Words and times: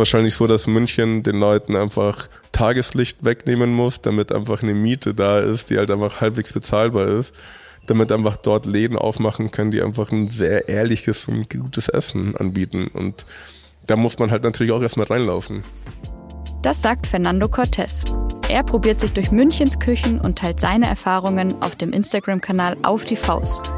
wahrscheinlich 0.00 0.34
so, 0.34 0.48
dass 0.48 0.66
München 0.66 1.22
den 1.22 1.38
Leuten 1.38 1.76
einfach 1.76 2.28
Tageslicht 2.50 3.24
wegnehmen 3.24 3.72
muss, 3.72 4.00
damit 4.00 4.32
einfach 4.32 4.64
eine 4.64 4.74
Miete 4.74 5.14
da 5.14 5.38
ist, 5.38 5.70
die 5.70 5.78
halt 5.78 5.92
einfach 5.92 6.20
halbwegs 6.20 6.52
bezahlbar 6.52 7.06
ist, 7.06 7.32
damit 7.86 8.10
einfach 8.10 8.36
dort 8.36 8.66
Läden 8.66 8.96
aufmachen 8.96 9.52
können, 9.52 9.70
die 9.70 9.80
einfach 9.80 10.10
ein 10.10 10.26
sehr 10.28 10.68
ehrliches 10.68 11.28
und 11.28 11.48
gutes 11.48 11.88
Essen 11.88 12.36
anbieten. 12.36 12.88
Und 12.92 13.24
da 13.86 13.96
muss 13.96 14.18
man 14.18 14.32
halt 14.32 14.42
natürlich 14.42 14.72
auch 14.72 14.82
erstmal 14.82 15.06
reinlaufen. 15.06 15.62
Das 16.62 16.82
sagt 16.82 17.06
Fernando 17.06 17.46
Cortés. 17.46 18.04
Er 18.50 18.64
probiert 18.64 19.00
sich 19.00 19.12
durch 19.12 19.30
Münchens 19.30 19.78
Küchen 19.78 20.20
und 20.20 20.38
teilt 20.38 20.60
seine 20.60 20.86
Erfahrungen 20.86 21.62
auf 21.62 21.76
dem 21.76 21.92
Instagram-Kanal 21.92 22.76
Auf 22.82 23.04
die 23.04 23.16
Faust. 23.16 23.70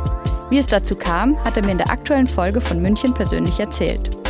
Wie 0.50 0.58
es 0.58 0.66
dazu 0.66 0.96
kam, 0.96 1.42
hat 1.44 1.56
er 1.56 1.64
mir 1.64 1.72
in 1.72 1.78
der 1.78 1.90
aktuellen 1.90 2.26
Folge 2.26 2.60
von 2.60 2.80
München 2.80 3.14
persönlich 3.14 3.60
erzählt. 3.60 4.21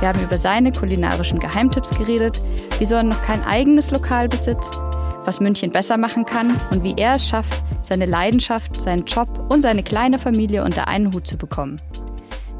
Wir 0.00 0.08
haben 0.08 0.22
über 0.22 0.38
seine 0.38 0.72
kulinarischen 0.72 1.38
Geheimtipps 1.38 1.90
geredet, 1.90 2.40
wieso 2.78 2.94
er 2.94 3.02
noch 3.02 3.22
kein 3.22 3.42
eigenes 3.44 3.90
Lokal 3.90 4.28
besitzt, 4.28 4.78
was 5.24 5.40
München 5.40 5.70
besser 5.70 5.96
machen 5.96 6.24
kann 6.24 6.58
und 6.70 6.82
wie 6.82 6.94
er 6.96 7.16
es 7.16 7.28
schafft, 7.28 7.62
seine 7.82 8.06
Leidenschaft, 8.06 8.80
seinen 8.80 9.04
Job 9.04 9.46
und 9.50 9.62
seine 9.62 9.82
kleine 9.82 10.18
Familie 10.18 10.64
unter 10.64 10.88
einen 10.88 11.12
Hut 11.12 11.26
zu 11.26 11.36
bekommen. 11.36 11.80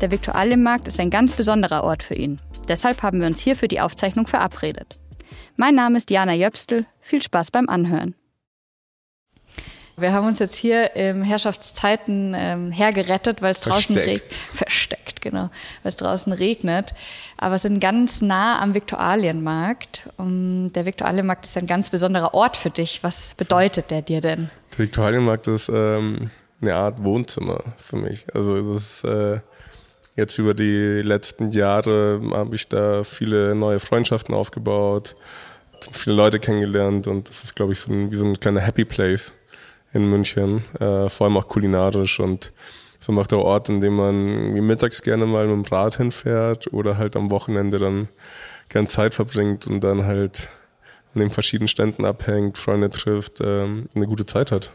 Der 0.01 0.10
Viktualienmarkt 0.10 0.88
ist 0.88 1.01
ein 1.01 1.10
ganz 1.10 1.34
besonderer 1.34 1.84
Ort 1.84 2.02
für 2.02 2.14
ihn. 2.14 2.41
Deshalb 2.68 3.02
haben 3.02 3.20
wir 3.20 3.27
uns 3.27 3.40
hier 3.40 3.56
für 3.56 3.68
die 3.68 3.80
Aufzeichnung 3.80 4.26
verabredet. 4.26 4.98
Mein 5.56 5.74
Name 5.74 5.98
ist 5.98 6.10
Jana 6.10 6.34
Jöpstel. 6.34 6.87
Viel 7.01 7.23
Spaß 7.23 7.51
beim 7.51 7.68
Anhören. 7.68 8.15
Wir 10.01 10.12
haben 10.12 10.27
uns 10.27 10.38
jetzt 10.38 10.57
hier 10.57 10.95
im 10.97 11.23
Herrschaftszeiten 11.23 12.34
ähm, 12.37 12.70
hergerettet, 12.70 13.43
weil 13.43 13.52
es 13.52 13.61
draußen 13.61 13.97
regnet. 13.97 14.33
Versteckt, 14.33 15.21
genau. 15.21 15.51
Weil 15.82 15.90
es 15.90 15.96
draußen 15.96 16.32
regnet. 16.32 16.95
Aber 17.37 17.59
sind 17.59 17.80
ganz 17.80 18.21
nah 18.21 18.60
am 18.60 18.74
Viktualienmarkt. 18.74 20.09
Und 20.16 20.73
der 20.73 20.87
Viktualienmarkt 20.87 21.45
ist 21.45 21.57
ein 21.57 21.66
ganz 21.66 21.90
besonderer 21.90 22.35
Ort 22.35 22.57
für 22.57 22.71
dich. 22.71 23.02
Was 23.02 23.35
bedeutet 23.35 23.90
der 23.90 24.02
dir 24.02 24.21
denn? 24.21 24.51
Der 24.73 24.79
Viktualienmarkt 24.80 25.49
ist 25.49 25.68
ähm, 25.68 26.30
eine 26.60 26.74
Art 26.74 27.02
Wohnzimmer 27.02 27.62
für 27.77 27.96
mich. 27.96 28.27
Also 28.35 28.74
es 28.74 29.02
ist 29.02 29.05
äh, 29.05 29.40
Jetzt 30.18 30.37
über 30.37 30.52
die 30.52 31.01
letzten 31.01 31.52
Jahre 31.52 32.21
habe 32.33 32.57
ich 32.57 32.68
da 32.68 33.05
viele 33.05 33.55
neue 33.55 33.79
Freundschaften 33.79 34.35
aufgebaut, 34.35 35.15
viele 35.93 36.16
Leute 36.16 36.40
kennengelernt 36.40 37.07
und 37.07 37.29
das 37.29 37.45
ist, 37.45 37.55
glaube 37.55 37.71
ich, 37.71 37.79
so 37.79 37.93
ein, 37.93 38.10
wie 38.10 38.16
so 38.16 38.24
ein 38.24 38.35
kleiner 38.40 38.59
Happy 38.59 38.85
Place 38.85 39.33
in 39.92 40.08
München, 40.08 40.64
äh, 40.80 41.08
vor 41.08 41.26
allem 41.26 41.36
auch 41.36 41.48
kulinarisch 41.48 42.20
und 42.20 42.52
so 43.00 43.12
macht 43.12 43.30
der 43.30 43.38
Ort, 43.38 43.68
in 43.68 43.80
dem 43.80 43.94
man 43.94 44.54
wie 44.54 44.60
mittags 44.60 45.02
gerne 45.02 45.26
mal 45.26 45.46
mit 45.46 45.66
dem 45.66 45.72
Rad 45.72 45.96
hinfährt 45.96 46.72
oder 46.72 46.98
halt 46.98 47.16
am 47.16 47.30
Wochenende 47.30 47.78
dann 47.78 48.09
gern 48.68 48.88
Zeit 48.88 49.14
verbringt 49.14 49.66
und 49.66 49.80
dann 49.80 50.04
halt 50.04 50.48
an 51.14 51.20
den 51.20 51.30
verschiedenen 51.30 51.68
Ständen 51.68 52.04
abhängt, 52.04 52.59
Freunde 52.59 52.90
trifft, 52.90 53.40
ähm, 53.40 53.88
eine 53.94 54.06
gute 54.06 54.26
Zeit 54.26 54.52
hat. 54.52 54.72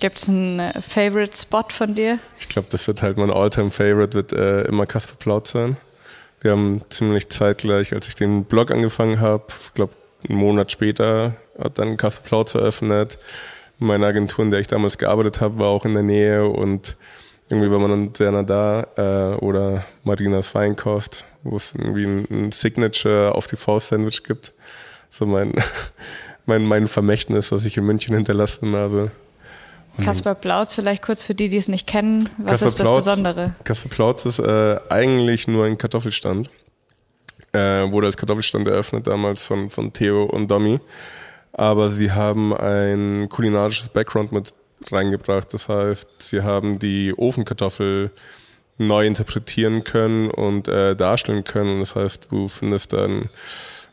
Gibt 0.00 0.18
es 0.18 0.28
einen 0.28 0.60
äh, 0.60 0.80
Favorite 0.80 1.36
Spot 1.36 1.64
von 1.68 1.94
dir? 1.94 2.18
Ich 2.38 2.48
glaube, 2.48 2.68
das 2.70 2.86
wird 2.86 3.02
halt 3.02 3.18
mein 3.18 3.30
Alltime 3.30 3.70
Favorite, 3.70 4.14
wird 4.14 4.32
äh, 4.32 4.62
immer 4.62 4.86
Kasper 4.86 5.16
Plaut 5.16 5.46
sein. 5.46 5.76
Wir 6.40 6.52
haben 6.52 6.82
ziemlich 6.88 7.28
zeitgleich, 7.28 7.92
als 7.92 8.06
ich 8.06 8.14
den 8.14 8.44
Blog 8.44 8.70
angefangen 8.70 9.20
habe, 9.20 9.44
ich 9.48 9.74
glaube, 9.74 9.94
einen 10.28 10.38
Monat 10.38 10.70
später 10.70 11.36
hat 11.58 11.78
dann 11.78 11.96
Kasper 11.96 12.22
Plautz 12.22 12.54
eröffnet. 12.54 13.18
Meine 13.78 14.06
Agentur, 14.06 14.44
in 14.44 14.50
der 14.50 14.60
ich 14.60 14.66
damals 14.66 14.98
gearbeitet 14.98 15.40
habe, 15.40 15.58
war 15.58 15.68
auch 15.68 15.84
in 15.84 15.94
der 15.94 16.02
Nähe 16.02 16.48
und 16.48 16.96
irgendwie 17.48 17.70
war 17.70 17.78
man 17.78 17.90
dann 17.90 18.14
sehr 18.14 18.30
nah 18.32 18.42
da. 18.42 18.86
Äh, 18.96 19.36
oder 19.36 19.84
Marinas 20.04 20.48
Feinkost, 20.48 21.24
wo 21.42 21.56
es 21.56 21.74
irgendwie 21.74 22.04
ein, 22.04 22.52
Signature 22.52 23.34
auf 23.34 23.46
die 23.46 23.56
Faust 23.56 23.88
Sandwich 23.88 24.22
gibt. 24.24 24.52
So 25.10 25.26
mein, 25.26 25.52
mein, 26.46 26.64
mein 26.64 26.86
Vermächtnis, 26.86 27.52
was 27.52 27.64
ich 27.64 27.76
in 27.76 27.84
München 27.84 28.14
hinterlassen 28.14 28.74
habe. 28.74 29.10
Kaspar 30.04 30.36
Plautz, 30.36 30.74
vielleicht 30.74 31.02
kurz 31.02 31.24
für 31.24 31.34
die, 31.34 31.48
die 31.48 31.56
es 31.56 31.68
nicht 31.68 31.86
kennen. 31.86 32.28
Was 32.38 32.60
Kaspar 32.60 32.68
ist 32.68 32.80
das 32.80 32.86
Plautz, 32.86 33.04
Besondere? 33.04 33.54
Kaspar 33.64 33.90
Plautz 33.90 34.26
ist 34.26 34.38
äh, 34.38 34.78
eigentlich 34.88 35.48
nur 35.48 35.64
ein 35.64 35.76
Kartoffelstand. 35.76 36.50
Äh, 37.52 37.90
wurde 37.90 38.06
als 38.06 38.16
Kartoffelstand 38.16 38.68
eröffnet 38.68 39.06
damals 39.06 39.42
von, 39.42 39.70
von 39.70 39.92
Theo 39.92 40.24
und 40.24 40.50
Domi. 40.50 40.80
Aber 41.58 41.90
sie 41.90 42.12
haben 42.12 42.54
ein 42.54 43.28
kulinarisches 43.28 43.90
Background 43.90 44.32
mit 44.32 44.54
reingebracht. 44.90 45.52
Das 45.52 45.68
heißt, 45.68 46.08
sie 46.18 46.42
haben 46.42 46.78
die 46.78 47.12
Ofenkartoffel 47.16 48.10
neu 48.78 49.06
interpretieren 49.06 49.84
können 49.84 50.30
und 50.30 50.68
äh, 50.68 50.94
darstellen 50.94 51.44
können. 51.44 51.80
Das 51.80 51.96
heißt, 51.96 52.28
du 52.30 52.48
findest 52.48 52.92
dann 52.92 53.28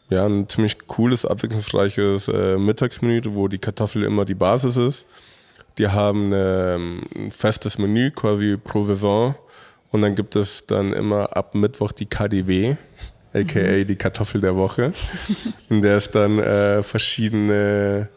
ja 0.09 0.25
ein 0.25 0.47
ziemlich 0.47 0.87
cooles, 0.87 1.25
abwechslungsreiches 1.25 2.27
äh, 2.27 2.57
Mittagsmenü, 2.57 3.21
wo 3.29 3.47
die 3.47 3.57
Kartoffel 3.57 4.03
immer 4.03 4.25
die 4.25 4.35
Basis 4.35 4.77
ist 4.77 5.07
die 5.77 5.87
haben 5.87 6.31
ähm, 6.33 7.01
ein 7.15 7.31
festes 7.31 7.77
Menü 7.77 8.11
quasi 8.11 8.57
pro 8.57 8.83
Saison 8.83 9.35
und 9.91 10.01
dann 10.01 10.15
gibt 10.15 10.35
es 10.35 10.65
dann 10.65 10.93
immer 10.93 11.35
ab 11.35 11.55
Mittwoch 11.55 11.91
die 11.91 12.05
KDW, 12.05 12.75
aka 13.35 13.59
mhm. 13.59 13.85
die 13.87 13.95
Kartoffel 13.95 14.41
der 14.41 14.55
Woche, 14.55 14.93
in 15.69 15.81
der 15.81 15.97
es 15.97 16.09
dann 16.09 16.39
äh, 16.39 16.81
verschiedene 16.81 18.09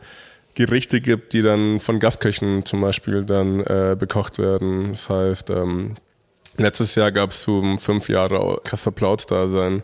Gerichte 0.54 1.00
gibt, 1.00 1.32
die 1.32 1.42
dann 1.42 1.80
von 1.80 1.98
Gastköchen 1.98 2.64
zum 2.64 2.80
Beispiel 2.80 3.24
dann 3.24 3.60
äh, 3.60 3.96
bekocht 3.98 4.38
werden. 4.38 4.92
Das 4.92 5.10
heißt, 5.10 5.50
ähm, 5.50 5.96
letztes 6.56 6.94
Jahr 6.94 7.12
gab 7.12 7.30
es 7.30 7.42
zum 7.42 7.78
fünf 7.78 8.08
Jahre 8.08 8.60
Kasper 8.64 8.92
Plautz 8.92 9.26
da 9.26 9.46
sein 9.48 9.82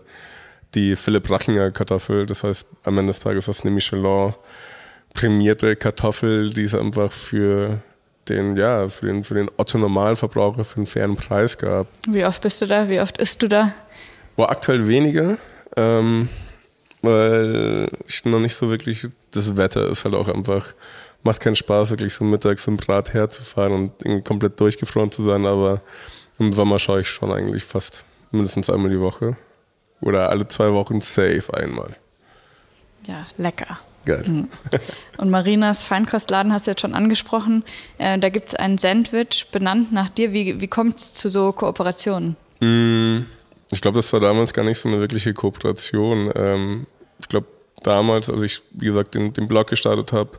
die 0.75 0.97
Philipp 0.97 1.31
Rachinger 1.31 1.71
Kartoffel. 1.71 2.27
Das 2.27 2.45
heißt, 2.45 2.67
am 2.85 2.99
Ende 2.99 3.13
des 3.13 3.21
Tages 3.21 3.49
was 3.49 3.63
eine 3.63 3.71
Michelin 3.71 4.35
prämierte 5.13 5.77
Kartoffel, 5.77 6.53
die 6.53 6.63
es 6.63 6.75
einfach 6.75 7.13
für 7.13 7.81
den, 8.29 8.57
ja, 8.57 8.89
für 8.89 9.07
den, 9.07 9.23
für 9.23 9.35
den 9.35 9.51
Otto-Normalverbraucher 9.57 10.65
für 10.65 10.77
einen 10.77 10.87
fairen 10.87 11.17
Preis 11.17 11.59
gab. 11.59 11.87
Wie 12.09 12.25
oft 12.25 12.43
bist 12.43 12.61
du 12.61 12.67
da? 12.67 12.89
Wie 12.89 13.01
oft 13.01 13.19
isst 13.19 13.43
du 13.43 13.49
da? 13.49 13.73
War 14.37 14.51
aktuell 14.51 14.89
weniger, 14.89 15.39
ähm, 15.77 16.29
weil 17.03 17.89
ich 18.07 18.25
noch 18.25 18.41
nicht 18.41 18.55
so 18.55 18.71
wirklich, 18.71 19.07
das 19.31 19.57
Wetter 19.57 19.89
ist 19.89 20.05
halt 20.05 20.15
auch 20.15 20.29
einfach, 20.29 20.75
macht 21.23 21.41
keinen 21.41 21.57
Spaß, 21.57 21.91
wirklich 21.91 22.13
so 22.13 22.25
mittags 22.25 22.67
im 22.67 22.79
Rad 22.79 23.15
herzufahren 23.15 23.93
und 24.05 24.25
komplett 24.25 24.59
durchgefroren 24.61 25.11
zu 25.11 25.25
sein, 25.25 25.47
aber 25.47 25.81
im 26.39 26.53
Sommer 26.53 26.79
schaue 26.79 27.03
ich 27.03 27.09
schon 27.09 27.33
eigentlich 27.33 27.65
fast 27.65 28.05
mindestens 28.31 28.69
einmal 28.71 28.91
die 28.91 29.01
Woche. 29.01 29.37
Oder 30.01 30.29
alle 30.31 30.47
zwei 30.49 30.73
Wochen 30.73 31.01
safe 31.01 31.55
einmal. 31.55 31.97
Ja, 33.07 33.27
lecker. 33.39 33.79
Geil. 34.05 34.25
Mhm. 34.27 34.49
Und 35.17 35.31
Marinas 35.31 35.85
Feinkostladen 35.85 36.53
hast 36.53 36.67
du 36.67 36.73
jetzt 36.73 36.83
schon 36.83 36.95
angesprochen. 36.95 37.65
Äh, 37.97 38.19
da 38.19 38.29
gibt 38.29 38.49
es 38.49 38.55
ein 38.55 38.77
Sandwich 38.77 39.49
benannt 39.51 39.93
nach 39.93 40.11
dir. 40.11 40.33
Wie, 40.33 40.61
wie 40.61 40.69
kommt 40.69 40.99
es 40.99 41.15
zu 41.15 41.31
so 41.31 41.53
Kooperationen? 41.53 42.37
Mm, 42.61 43.21
ich 43.71 43.81
glaube, 43.81 43.97
das 43.97 44.13
war 44.13 44.21
damals 44.21 44.53
gar 44.53 44.65
nicht 44.65 44.79
so 44.79 44.89
eine 44.89 45.01
wirkliche 45.01 45.35
Kooperation. 45.35 46.31
Ähm, 46.35 46.87
ich 47.21 47.29
glaube, 47.29 47.47
damals, 47.83 48.31
als 48.31 48.43
ich, 48.43 48.63
wie 48.73 48.87
gesagt, 48.87 49.15
den, 49.15 49.33
den 49.33 49.49
Blog 49.49 49.69
gestartet 49.69 50.13
habe, 50.13 50.39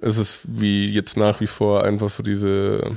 ist 0.00 0.18
es 0.18 0.42
wie 0.44 0.90
jetzt 0.90 1.16
nach 1.16 1.40
wie 1.40 1.46
vor 1.46 1.84
einfach 1.84 2.10
so 2.10 2.22
diese, 2.22 2.96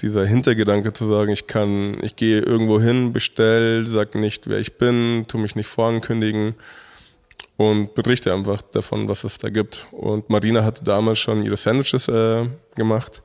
dieser 0.00 0.26
Hintergedanke 0.26 0.92
zu 0.92 1.06
sagen, 1.06 1.30
ich 1.30 1.46
kann, 1.46 1.98
ich 2.02 2.16
gehe 2.16 2.40
irgendwo 2.40 2.80
hin, 2.80 3.12
bestell, 3.12 3.86
sag 3.86 4.14
nicht, 4.14 4.48
wer 4.48 4.58
ich 4.58 4.78
bin, 4.78 5.26
tu 5.28 5.38
mich 5.38 5.56
nicht 5.56 5.68
vorankündigen 5.68 6.54
und 7.56 7.94
berichte 7.94 8.32
einfach 8.32 8.62
davon, 8.62 9.08
was 9.08 9.24
es 9.24 9.38
da 9.38 9.50
gibt. 9.50 9.86
Und 9.90 10.30
Marina 10.30 10.64
hatte 10.64 10.84
damals 10.84 11.18
schon 11.18 11.44
ihre 11.44 11.56
Sandwiches 11.56 12.08
äh, 12.08 12.46
gemacht. 12.76 13.22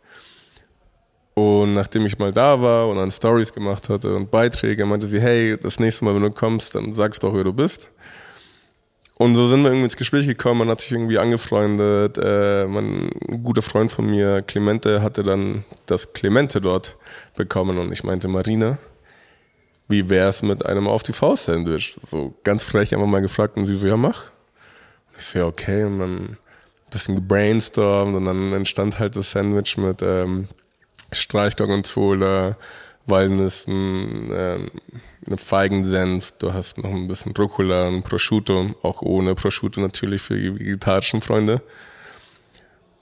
Und 1.35 1.74
nachdem 1.74 2.06
ich 2.06 2.19
mal 2.19 2.31
da 2.31 2.62
war 2.62 2.88
und 2.89 2.97
dann 2.97 3.09
Stories 3.09 3.53
gemacht 3.53 3.89
hatte 3.89 4.15
und 4.15 4.30
Beiträge, 4.30 4.85
meinte 4.85 5.07
sie, 5.07 5.19
hey, 5.19 5.57
das 5.62 5.80
nächste 5.80 6.06
Mal, 6.06 6.13
wenn 6.13 6.21
du 6.21 6.31
kommst, 6.31 6.75
dann 6.75 6.94
sagst 6.94 7.24
doch, 7.24 7.33
wer 7.33 7.44
du 7.44 7.53
bist. 7.53 7.89
Und 9.15 9.35
so 9.35 9.47
sind 9.47 9.62
wir 9.62 9.69
irgendwie 9.69 9.85
ins 9.85 9.97
Gespräch 9.97 10.27
gekommen, 10.27 10.59
man 10.59 10.69
hat 10.69 10.81
sich 10.81 10.91
irgendwie 10.91 11.18
angefreundet. 11.18 12.18
Äh, 12.18 12.65
mein, 12.68 13.09
ein 13.30 13.44
guter 13.44 13.62
Freund 13.62 13.91
von 13.91 14.09
mir, 14.09 14.41
Clemente, 14.41 15.01
hatte 15.01 15.24
dann 15.24 15.63
das 15.85 16.13
Clemente 16.13 16.62
dort 16.62 16.97
bekommen 17.36 17.77
und 17.77 17.91
ich 17.91 18.03
meinte, 18.03 18.27
Marina, 18.27 18.77
wie 19.88 20.09
wär's 20.09 20.41
mit 20.41 20.65
einem 20.65 20.88
auf 20.88 21.03
die 21.03 21.13
Faust 21.13 21.45
Sandwich? 21.45 21.97
So 22.03 22.33
ganz 22.44 22.63
frech 22.63 22.94
einfach 22.94 23.07
mal 23.07 23.21
gefragt 23.21 23.57
und 23.57 23.68
sie 23.68 23.79
so, 23.79 23.88
ja 23.88 23.97
mach. 23.97 24.31
Ich 25.18 25.25
so, 25.25 25.39
ja 25.39 25.45
okay 25.45 25.83
und 25.83 26.00
dann 26.00 26.15
ein 26.24 26.38
bisschen 26.89 27.15
gebrainstormt 27.15 28.15
und 28.15 28.25
dann 28.25 28.51
entstand 28.53 29.00
halt 29.00 29.15
das 29.15 29.31
Sandwich 29.31 29.77
mit 29.77 30.01
ähm, 30.01 30.47
Streichgorgonzola, 31.13 32.57
Walnüssen, 33.06 34.31
ähm, 34.33 34.71
eine 35.25 35.38
Feigensenf, 35.38 36.33
du 36.39 36.54
hast 36.54 36.77
noch 36.77 36.92
ein 36.92 37.07
bisschen 37.07 37.33
Rucola 37.36 37.88
und 37.88 38.04
Prosciutto, 38.04 38.75
auch 38.81 39.01
ohne 39.01 39.36
Prosciutto 39.36 39.80
natürlich 39.81 40.21
für 40.21 40.38
die 40.38 40.54
vegetarischen 40.54 41.21
Freunde. 41.21 41.62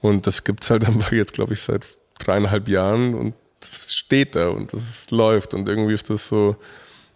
Und 0.02 0.28
das 0.28 0.44
gibt's 0.44 0.70
halt 0.70 0.86
einfach 0.88 1.12
jetzt, 1.12 1.34
glaube 1.34 1.54
ich, 1.54 1.62
seit 1.62 1.88
dreieinhalb 2.20 2.68
Jahren 2.68 3.16
und 3.16 3.34
das 3.60 3.94
steht 3.96 4.36
da 4.36 4.50
und 4.50 4.74
das 4.74 5.10
läuft 5.12 5.54
und 5.54 5.70
irgendwie 5.70 5.94
ist 5.94 6.10
das 6.10 6.28
so, 6.28 6.56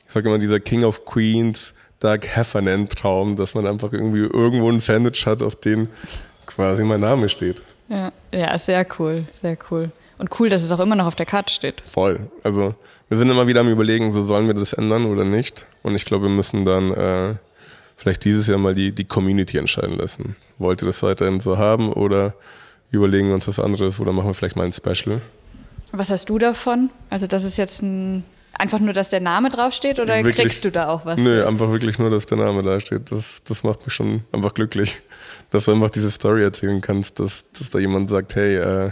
ich 0.07 0.13
sage 0.13 0.29
immer, 0.29 0.37
dieser 0.37 0.59
King 0.59 0.83
of 0.83 1.05
Queens 1.05 1.73
Doug 1.99 2.19
Heffernan 2.23 2.87
Traum, 2.87 3.35
dass 3.35 3.55
man 3.55 3.65
einfach 3.65 3.93
irgendwie 3.93 4.19
irgendwo 4.19 4.69
ein 4.69 4.79
Sandwich 4.79 5.25
hat, 5.25 5.41
auf 5.41 5.55
dem 5.55 5.87
quasi 6.45 6.83
mein 6.83 6.99
Name 6.99 7.29
steht. 7.29 7.61
Ja, 7.89 8.11
ja, 8.31 8.57
sehr 8.57 8.85
cool, 8.99 9.25
sehr 9.41 9.57
cool. 9.71 9.91
Und 10.17 10.39
cool, 10.39 10.49
dass 10.49 10.63
es 10.63 10.71
auch 10.71 10.79
immer 10.79 10.95
noch 10.95 11.07
auf 11.07 11.15
der 11.15 11.25
Karte 11.25 11.53
steht. 11.53 11.81
Voll. 11.83 12.29
Also 12.43 12.75
wir 13.09 13.17
sind 13.17 13.29
immer 13.29 13.47
wieder 13.47 13.61
am 13.61 13.69
überlegen, 13.69 14.11
so 14.11 14.23
sollen 14.23 14.47
wir 14.47 14.53
das 14.53 14.73
ändern 14.73 15.05
oder 15.05 15.25
nicht. 15.25 15.65
Und 15.83 15.95
ich 15.95 16.05
glaube, 16.05 16.23
wir 16.23 16.29
müssen 16.29 16.65
dann 16.65 16.93
äh, 16.93 17.35
vielleicht 17.97 18.23
dieses 18.25 18.47
Jahr 18.47 18.57
mal 18.57 18.73
die, 18.73 18.91
die 18.93 19.05
Community 19.05 19.57
entscheiden 19.57 19.97
lassen. 19.97 20.35
Wollt 20.57 20.81
ihr 20.81 20.87
das 20.87 21.03
weiterhin 21.03 21.39
so 21.39 21.57
haben 21.57 21.91
oder 21.91 22.33
überlegen 22.91 23.27
wir 23.27 23.35
uns 23.35 23.47
was 23.47 23.59
anderes 23.59 23.99
oder 23.99 24.13
machen 24.13 24.27
wir 24.27 24.33
vielleicht 24.33 24.55
mal 24.55 24.63
ein 24.63 24.71
Special? 24.71 25.21
Was 25.91 26.09
hast 26.09 26.29
du 26.29 26.37
davon? 26.37 26.89
Also 27.09 27.27
das 27.27 27.43
ist 27.43 27.57
jetzt 27.57 27.81
ein 27.81 28.23
Einfach 28.57 28.79
nur, 28.79 28.93
dass 28.93 29.09
der 29.09 29.19
Name 29.19 29.49
draufsteht 29.49 29.99
oder 29.99 30.15
wirklich, 30.15 30.35
kriegst 30.35 30.63
du 30.63 30.71
da 30.71 30.87
auch 30.87 31.05
was? 31.05 31.21
Nö, 31.21 31.45
einfach 31.45 31.71
wirklich 31.71 31.99
nur, 31.99 32.09
dass 32.09 32.25
der 32.25 32.37
Name 32.37 32.63
da 32.63 32.79
steht. 32.79 33.11
Das, 33.11 33.41
das 33.43 33.63
macht 33.63 33.85
mich 33.85 33.93
schon 33.93 34.23
einfach 34.31 34.53
glücklich, 34.53 35.01
dass 35.49 35.65
du 35.65 35.73
einfach 35.73 35.89
diese 35.89 36.09
Story 36.09 36.43
erzählen 36.43 36.79
kannst, 36.79 37.19
dass, 37.19 37.43
dass 37.57 37.69
da 37.69 37.79
jemand 37.79 38.09
sagt, 38.09 38.35
hey, 38.35 38.55
äh, 38.55 38.91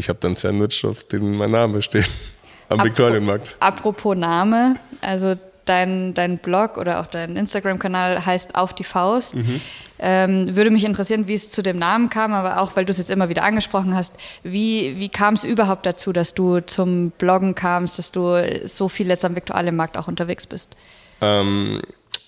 ich 0.00 0.08
habe 0.08 0.18
dann 0.18 0.34
Sandwich, 0.34 0.84
auf 0.84 1.04
dem 1.04 1.36
mein 1.36 1.52
Name 1.52 1.82
steht. 1.82 2.10
Am 2.68 2.78
Apro 2.78 2.86
Viktualienmarkt. 2.86 3.56
Apropos 3.58 4.16
Name, 4.16 4.76
also 5.00 5.34
dein, 5.64 6.14
dein 6.14 6.38
Blog 6.38 6.76
oder 6.78 7.00
auch 7.00 7.06
dein 7.06 7.36
Instagram-Kanal 7.36 8.24
heißt 8.24 8.54
Auf 8.54 8.74
die 8.74 8.84
Faust. 8.84 9.36
Mhm. 9.36 9.60
Ähm, 9.98 10.56
würde 10.56 10.70
mich 10.70 10.84
interessieren, 10.84 11.28
wie 11.28 11.34
es 11.34 11.50
zu 11.50 11.62
dem 11.62 11.78
Namen 11.78 12.10
kam, 12.10 12.32
aber 12.32 12.60
auch, 12.60 12.76
weil 12.76 12.84
du 12.84 12.92
es 12.92 12.98
jetzt 12.98 13.10
immer 13.10 13.28
wieder 13.28 13.42
angesprochen 13.42 13.94
hast, 13.94 14.14
wie, 14.42 14.98
wie 14.98 15.08
kam 15.08 15.34
es 15.34 15.44
überhaupt 15.44 15.84
dazu, 15.84 16.12
dass 16.12 16.32
du 16.32 16.60
zum 16.60 17.10
Bloggen 17.10 17.54
kamst, 17.54 17.98
dass 17.98 18.10
du 18.10 18.62
so 18.66 18.88
viel 18.88 19.08
jetzt 19.08 19.24
am 19.24 19.36
Viktualienmarkt 19.36 19.98
auch 19.98 20.08
unterwegs 20.08 20.46
bist? 20.46 20.76
Ähm, 21.20 21.82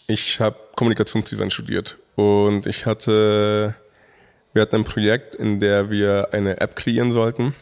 ich 0.06 0.40
habe 0.40 0.56
Kommunikationsdesign 0.76 1.50
studiert 1.50 1.96
und 2.16 2.66
ich 2.66 2.84
hatte, 2.84 3.74
wir 4.52 4.62
hatten 4.62 4.76
ein 4.76 4.84
Projekt, 4.84 5.34
in 5.34 5.60
der 5.60 5.90
wir 5.90 6.28
eine 6.32 6.60
App 6.60 6.76
kreieren 6.76 7.12
sollten 7.12 7.54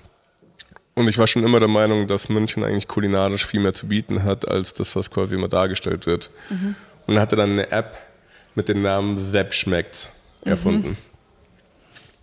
und 1.00 1.08
ich 1.08 1.18
war 1.18 1.26
schon 1.26 1.44
immer 1.44 1.60
der 1.60 1.68
Meinung, 1.68 2.08
dass 2.08 2.28
München 2.28 2.62
eigentlich 2.62 2.86
kulinarisch 2.86 3.46
viel 3.46 3.60
mehr 3.60 3.72
zu 3.72 3.88
bieten 3.88 4.24
hat, 4.24 4.46
als 4.46 4.74
das, 4.74 4.94
was 4.96 5.10
quasi 5.10 5.34
immer 5.34 5.48
dargestellt 5.48 6.06
wird. 6.06 6.30
Mhm. 6.50 6.74
Und 7.06 7.18
hatte 7.18 7.36
dann 7.36 7.52
eine 7.52 7.72
App 7.72 7.96
mit 8.54 8.68
dem 8.68 8.82
Namen 8.82 9.18
Sepp 9.18 9.54
schmeckt's 9.54 10.10
erfunden. 10.44 10.98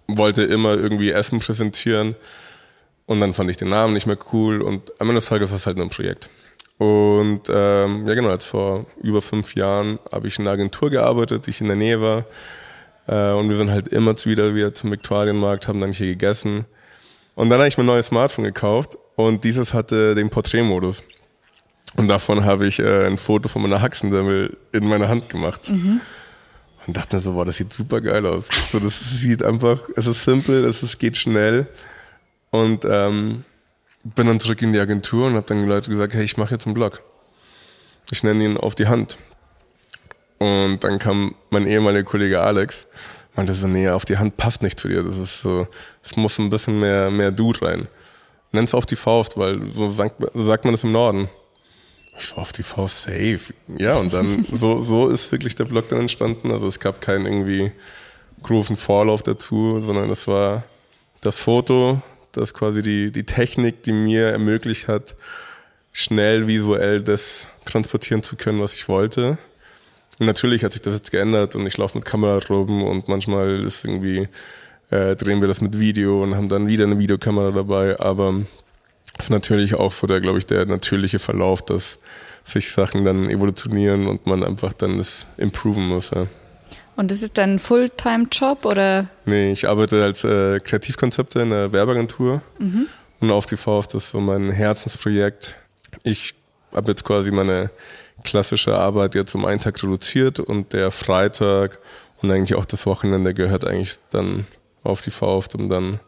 Mhm. 0.08 0.18
Wollte 0.18 0.44
immer 0.44 0.76
irgendwie 0.76 1.12
Essen 1.12 1.40
präsentieren 1.40 2.16
und 3.08 3.20
dann 3.20 3.34
fand 3.34 3.50
ich 3.50 3.58
den 3.58 3.70
Namen 3.70 3.94
nicht 3.94 4.06
mehr 4.06 4.18
cool 4.32 4.62
und 4.62 4.92
am 5.02 5.10
Ende 5.10 5.22
des 5.22 5.30
Tages 5.30 5.50
war 5.50 5.58
es 5.58 5.66
halt 5.66 5.78
nur 5.78 5.88
ein 5.88 5.90
Projekt. 5.90 6.30
Und 6.78 7.50
ähm, 7.50 8.08
ja 8.08 8.14
genau, 8.14 8.30
jetzt 8.30 8.46
vor 8.46 8.86
über 9.02 9.22
fünf 9.22 9.56
Jahren 9.56 9.98
habe 10.12 10.28
ich 10.28 10.38
in 10.38 10.46
einer 10.46 10.54
Agentur 10.54 10.92
gearbeitet, 10.92 11.48
die 11.48 11.50
ich 11.50 11.62
in 11.62 11.68
der 11.68 11.76
Nähe 11.76 12.00
war. 12.00 12.26
Äh, 13.08 13.32
und 13.32 13.50
wir 13.50 13.56
sind 13.56 13.72
halt 13.72 13.88
immer 13.90 14.16
wieder 14.16 14.54
wieder 14.54 14.74
zum 14.74 14.92
Viktualienmarkt, 14.92 15.68
haben 15.68 15.82
dann 15.82 15.94
hier 15.94 16.08
gegessen 16.08 16.66
und 17.38 17.52
dann 17.52 17.60
habe 17.60 17.68
ich 17.68 17.78
mir 17.78 17.84
ein 17.84 17.88
neues 17.88 18.08
Smartphone 18.08 18.46
gekauft 18.46 18.98
und 19.16 19.44
dieses 19.44 19.76
hatte 19.76 20.16
den 20.16 20.32
Porträtmodus. 20.32 21.04
Und 21.96 22.08
davon 22.08 22.44
habe 22.44 22.66
ich 22.66 22.80
äh, 22.80 23.06
ein 23.06 23.20
Foto 23.20 23.48
von 23.48 23.62
meiner 23.62 23.80
Haxensemmel 23.80 24.58
in 24.74 24.88
meiner 24.88 25.08
Hand 25.08 25.30
gemacht. 25.30 25.70
Mhm. 25.70 26.02
Und 26.88 26.98
dachte 26.98 27.16
mir 27.16 27.22
so, 27.22 27.34
boah, 27.34 27.46
das 27.46 27.58
sieht 27.58 27.72
super 27.72 28.02
geil 28.02 28.26
aus. 28.26 28.48
So, 28.72 28.80
das 28.80 29.00
sieht 29.20 29.44
einfach, 29.44 29.88
es 29.96 30.08
ist 30.08 30.24
simpel, 30.24 30.66
es 30.66 30.82
ist, 30.82 30.98
geht 30.98 31.16
schnell. 31.16 31.68
Und 32.50 32.86
ähm, 32.86 33.44
bin 34.04 34.26
dann 34.26 34.40
zurück 34.40 34.64
in 34.64 34.74
die 34.74 34.80
Agentur 34.80 35.28
und 35.28 35.36
habe 35.36 35.46
dann 35.46 35.62
die 35.62 35.70
Leute 35.70 35.92
gesagt, 35.92 36.16
hey, 36.16 36.24
ich 36.24 36.38
mache 36.38 36.56
jetzt 36.56 36.66
einen 36.66 36.74
Blog. 36.74 37.04
Ich 38.10 38.24
nenne 38.24 38.44
ihn 38.44 38.58
auf 38.58 38.74
die 38.74 38.88
Hand. 38.88 39.20
Und 40.40 40.80
dann 40.82 41.00
kam 41.00 41.36
mein 41.50 41.68
ehemaliger 41.68 42.04
Kollege 42.04 42.42
Alex 42.42 42.88
meinte 43.38 43.54
so, 43.54 43.68
nee, 43.68 43.88
auf 43.88 44.04
die 44.04 44.18
Hand 44.18 44.36
passt 44.36 44.64
nicht 44.64 44.80
zu 44.80 44.88
dir. 44.88 45.04
Das 45.04 45.18
ist 45.18 45.42
so, 45.42 45.68
es 46.04 46.18
muss 46.18 46.40
ein 46.40 46.50
bisschen 46.50 46.80
mehr, 46.80 47.12
mehr 47.12 47.32
Dude 47.32 47.62
rein. 47.62 47.88
Nenn's 48.52 48.74
auf 48.74 48.86
die 48.86 48.96
Faust, 48.96 49.38
weil 49.38 49.62
so 49.74 49.92
sagt, 49.92 50.16
sagt 50.34 50.66
man 50.66 50.74
das 50.74 50.84
im 50.84 50.92
Norden. 50.92 51.30
Ich 52.20 52.32
war 52.32 52.40
auf 52.40 52.52
die 52.52 52.64
Faust 52.64 53.04
safe. 53.04 53.54
Ja, 53.78 53.98
und 53.98 54.12
dann, 54.12 54.46
so, 54.52 54.82
so 54.82 55.08
ist 55.08 55.32
wirklich 55.32 55.54
der 55.54 55.66
Blog 55.66 55.88
dann 55.90 56.00
entstanden. 56.00 56.52
Also 56.52 56.68
es 56.68 56.80
gab 56.80 57.00
keinen 57.00 57.28
irgendwie 57.28 57.72
großen 58.42 58.76
Vorlauf 58.76 59.22
dazu, 59.22 59.80
sondern 59.82 60.10
es 60.10 60.28
war 60.28 60.64
das 61.22 61.40
Foto, 61.40 62.02
das 62.32 62.54
quasi 62.54 62.82
die, 62.82 63.12
die 63.12 63.26
Technik, 63.26 63.84
die 63.84 63.92
mir 63.92 64.30
ermöglicht 64.30 64.88
hat, 64.88 65.16
schnell 65.92 66.48
visuell 66.48 67.02
das 67.02 67.50
transportieren 67.66 68.24
zu 68.24 68.36
können, 68.36 68.62
was 68.62 68.74
ich 68.74 68.88
wollte. 68.88 69.38
Und 70.20 70.26
natürlich 70.26 70.64
hat 70.64 70.74
sich 70.74 70.82
das 70.82 70.96
jetzt 70.96 71.12
geändert 71.12 71.56
und 71.56 71.66
ich 71.68 71.78
laufe 71.78 71.98
mit 71.98 72.06
Kamera 72.06 72.40
rum 72.50 72.84
und 72.84 73.08
manchmal 73.08 73.64
ist 73.64 73.86
irgendwie, 73.86 74.28
äh, 74.90 75.16
drehen 75.16 75.42
wir 75.42 75.48
das 75.48 75.62
mit 75.62 75.80
Video 75.80 76.24
und 76.24 76.36
haben 76.36 76.50
dann 76.50 76.68
wieder 76.68 76.86
eine 76.86 76.98
Videokamera 76.98 77.52
dabei, 77.52 78.00
aber 78.00 78.42
es 79.18 79.26
ist 79.26 79.30
natürlich 79.30 79.76
auch 79.76 79.92
so 79.92 80.08
der, 80.08 80.22
glaube 80.22 80.40
ich, 80.40 80.46
der 80.46 80.66
natürliche 80.66 81.20
Verlauf, 81.20 81.64
dass 81.64 82.00
sich 82.44 82.72
Sachen 82.72 83.04
dann 83.06 83.30
evolutionieren 83.30 84.08
und 84.08 84.26
man 84.26 84.44
einfach 84.44 84.74
dann 84.74 84.98
das 84.98 85.28
improven 85.38 85.88
muss. 85.88 86.12
Ja. 86.12 86.28
Und 86.96 87.12
ist 87.12 87.22
es 87.22 87.34
dann 87.34 87.56
ein 87.56 87.60
Fulltime-Job 87.60 88.66
oder? 88.66 89.08
Nee, 89.26 89.52
ich 89.52 89.68
arbeite 89.68 90.04
als 90.04 90.24
äh, 90.24 90.60
Kreativkonzepter 90.60 91.44
in 91.44 91.54
einer 91.54 91.74
Werbeagentur 91.74 92.42
mhm. 92.58 92.88
und 93.20 93.32
auf 93.32 93.46
die 93.46 93.58
Faust 93.58 93.94
ist 93.94 94.10
so 94.10 94.20
mein 94.20 94.50
Herzensprojekt. 94.50 95.56
Ich 96.04 96.34
habe 96.74 96.90
jetzt 96.90 97.04
quasi 97.04 97.30
meine 97.32 97.70
klassische 98.24 98.76
Arbeit 98.76 99.16
jetzt 99.16 99.36
um 99.36 99.46
einen 99.46 99.60
Tag 99.60 99.82
reduziert 99.82 100.40
und 100.40 100.74
der 100.74 100.92
Freitag 100.92 101.80
und 102.22 102.32
eigentlich 102.32 102.56
auch 102.56 102.66
das 102.66 102.86
Wochenende 102.86 103.34
gehört 103.34 103.66
eigentlich 103.66 103.98
dann 104.10 104.48
auf 104.84 105.02
die 105.02 105.12
Faust, 105.12 105.56
um 105.56 105.70
dann 105.70 106.00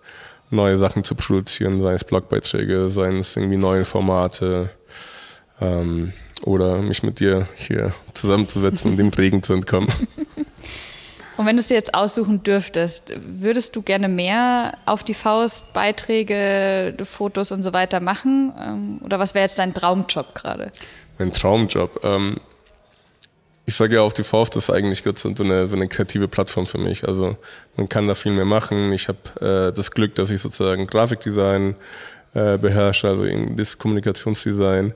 neue 0.49 0.77
Sachen 0.77 1.03
zu 1.03 1.15
produzieren, 1.15 1.81
sei 1.81 1.93
es 1.93 2.03
Blogbeiträge, 2.03 2.89
seien 2.89 3.19
es 3.19 3.35
irgendwie 3.35 3.57
neue 3.57 3.85
Formate 3.85 4.69
ähm, 5.61 6.13
oder 6.43 6.77
mich 6.77 7.03
mit 7.03 7.19
dir 7.19 7.47
hier 7.55 7.93
zusammenzusetzen 8.13 8.91
und 8.91 8.97
dem 8.97 9.09
Regen 9.09 9.43
zu 9.43 9.53
entkommen. 9.53 9.91
Und 11.37 11.45
wenn 11.45 11.55
du 11.55 11.61
es 11.61 11.69
dir 11.69 11.75
jetzt 11.75 11.93
aussuchen 11.93 12.43
dürftest, 12.43 13.13
würdest 13.25 13.73
du 13.73 13.81
gerne 13.81 14.09
mehr 14.09 14.77
auf 14.85 15.05
die 15.05 15.13
Faust 15.13 15.71
Beiträge, 15.71 16.93
Fotos 17.05 17.53
und 17.53 17.61
so 17.63 17.71
weiter 17.71 18.01
machen? 18.01 18.51
Ähm, 18.61 18.99
oder 19.05 19.19
was 19.19 19.33
wäre 19.33 19.45
jetzt 19.45 19.57
dein 19.57 19.73
Traumjob 19.73 20.35
gerade? 20.35 20.69
Mein 21.19 21.31
Traumjob. 21.31 22.03
Ähm, 22.03 22.37
ich 23.65 23.75
sage 23.75 23.95
ja 23.95 24.01
auf 24.01 24.13
die 24.13 24.23
Faust, 24.23 24.55
das 24.55 24.63
ist 24.63 24.69
eigentlich 24.71 25.03
so 25.15 25.43
eine, 25.43 25.67
so 25.67 25.75
eine 25.75 25.87
kreative 25.87 26.27
Plattform 26.27 26.65
für 26.65 26.79
mich. 26.79 27.07
Also 27.07 27.37
man 27.77 27.87
kann 27.87 28.07
da 28.07 28.15
viel 28.15 28.31
mehr 28.31 28.45
machen. 28.45 28.91
Ich 28.93 29.07
habe 29.07 29.69
äh, 29.69 29.75
das 29.75 29.91
Glück, 29.91 30.15
dass 30.15 30.31
ich 30.31 30.41
sozusagen 30.41 30.87
Grafikdesign 30.87 31.75
äh, 32.33 32.57
beherrsche, 32.57 33.09
also 33.09 33.25
das 33.55 33.77
Kommunikationsdesign 33.77 34.95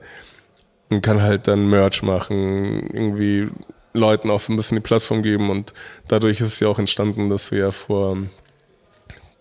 und 0.90 1.02
kann 1.02 1.22
halt 1.22 1.46
dann 1.46 1.68
Merch 1.68 2.02
machen, 2.02 2.90
irgendwie 2.92 3.48
Leuten 3.92 4.30
auch 4.30 4.48
ein 4.48 4.56
bisschen 4.56 4.76
die 4.76 4.82
Plattform 4.82 5.22
geben 5.22 5.50
und 5.50 5.72
dadurch 6.08 6.40
ist 6.40 6.48
es 6.48 6.60
ja 6.60 6.66
auch 6.66 6.80
entstanden, 6.80 7.30
dass 7.30 7.52
wir 7.52 7.60
ja 7.60 7.70
vor 7.70 8.18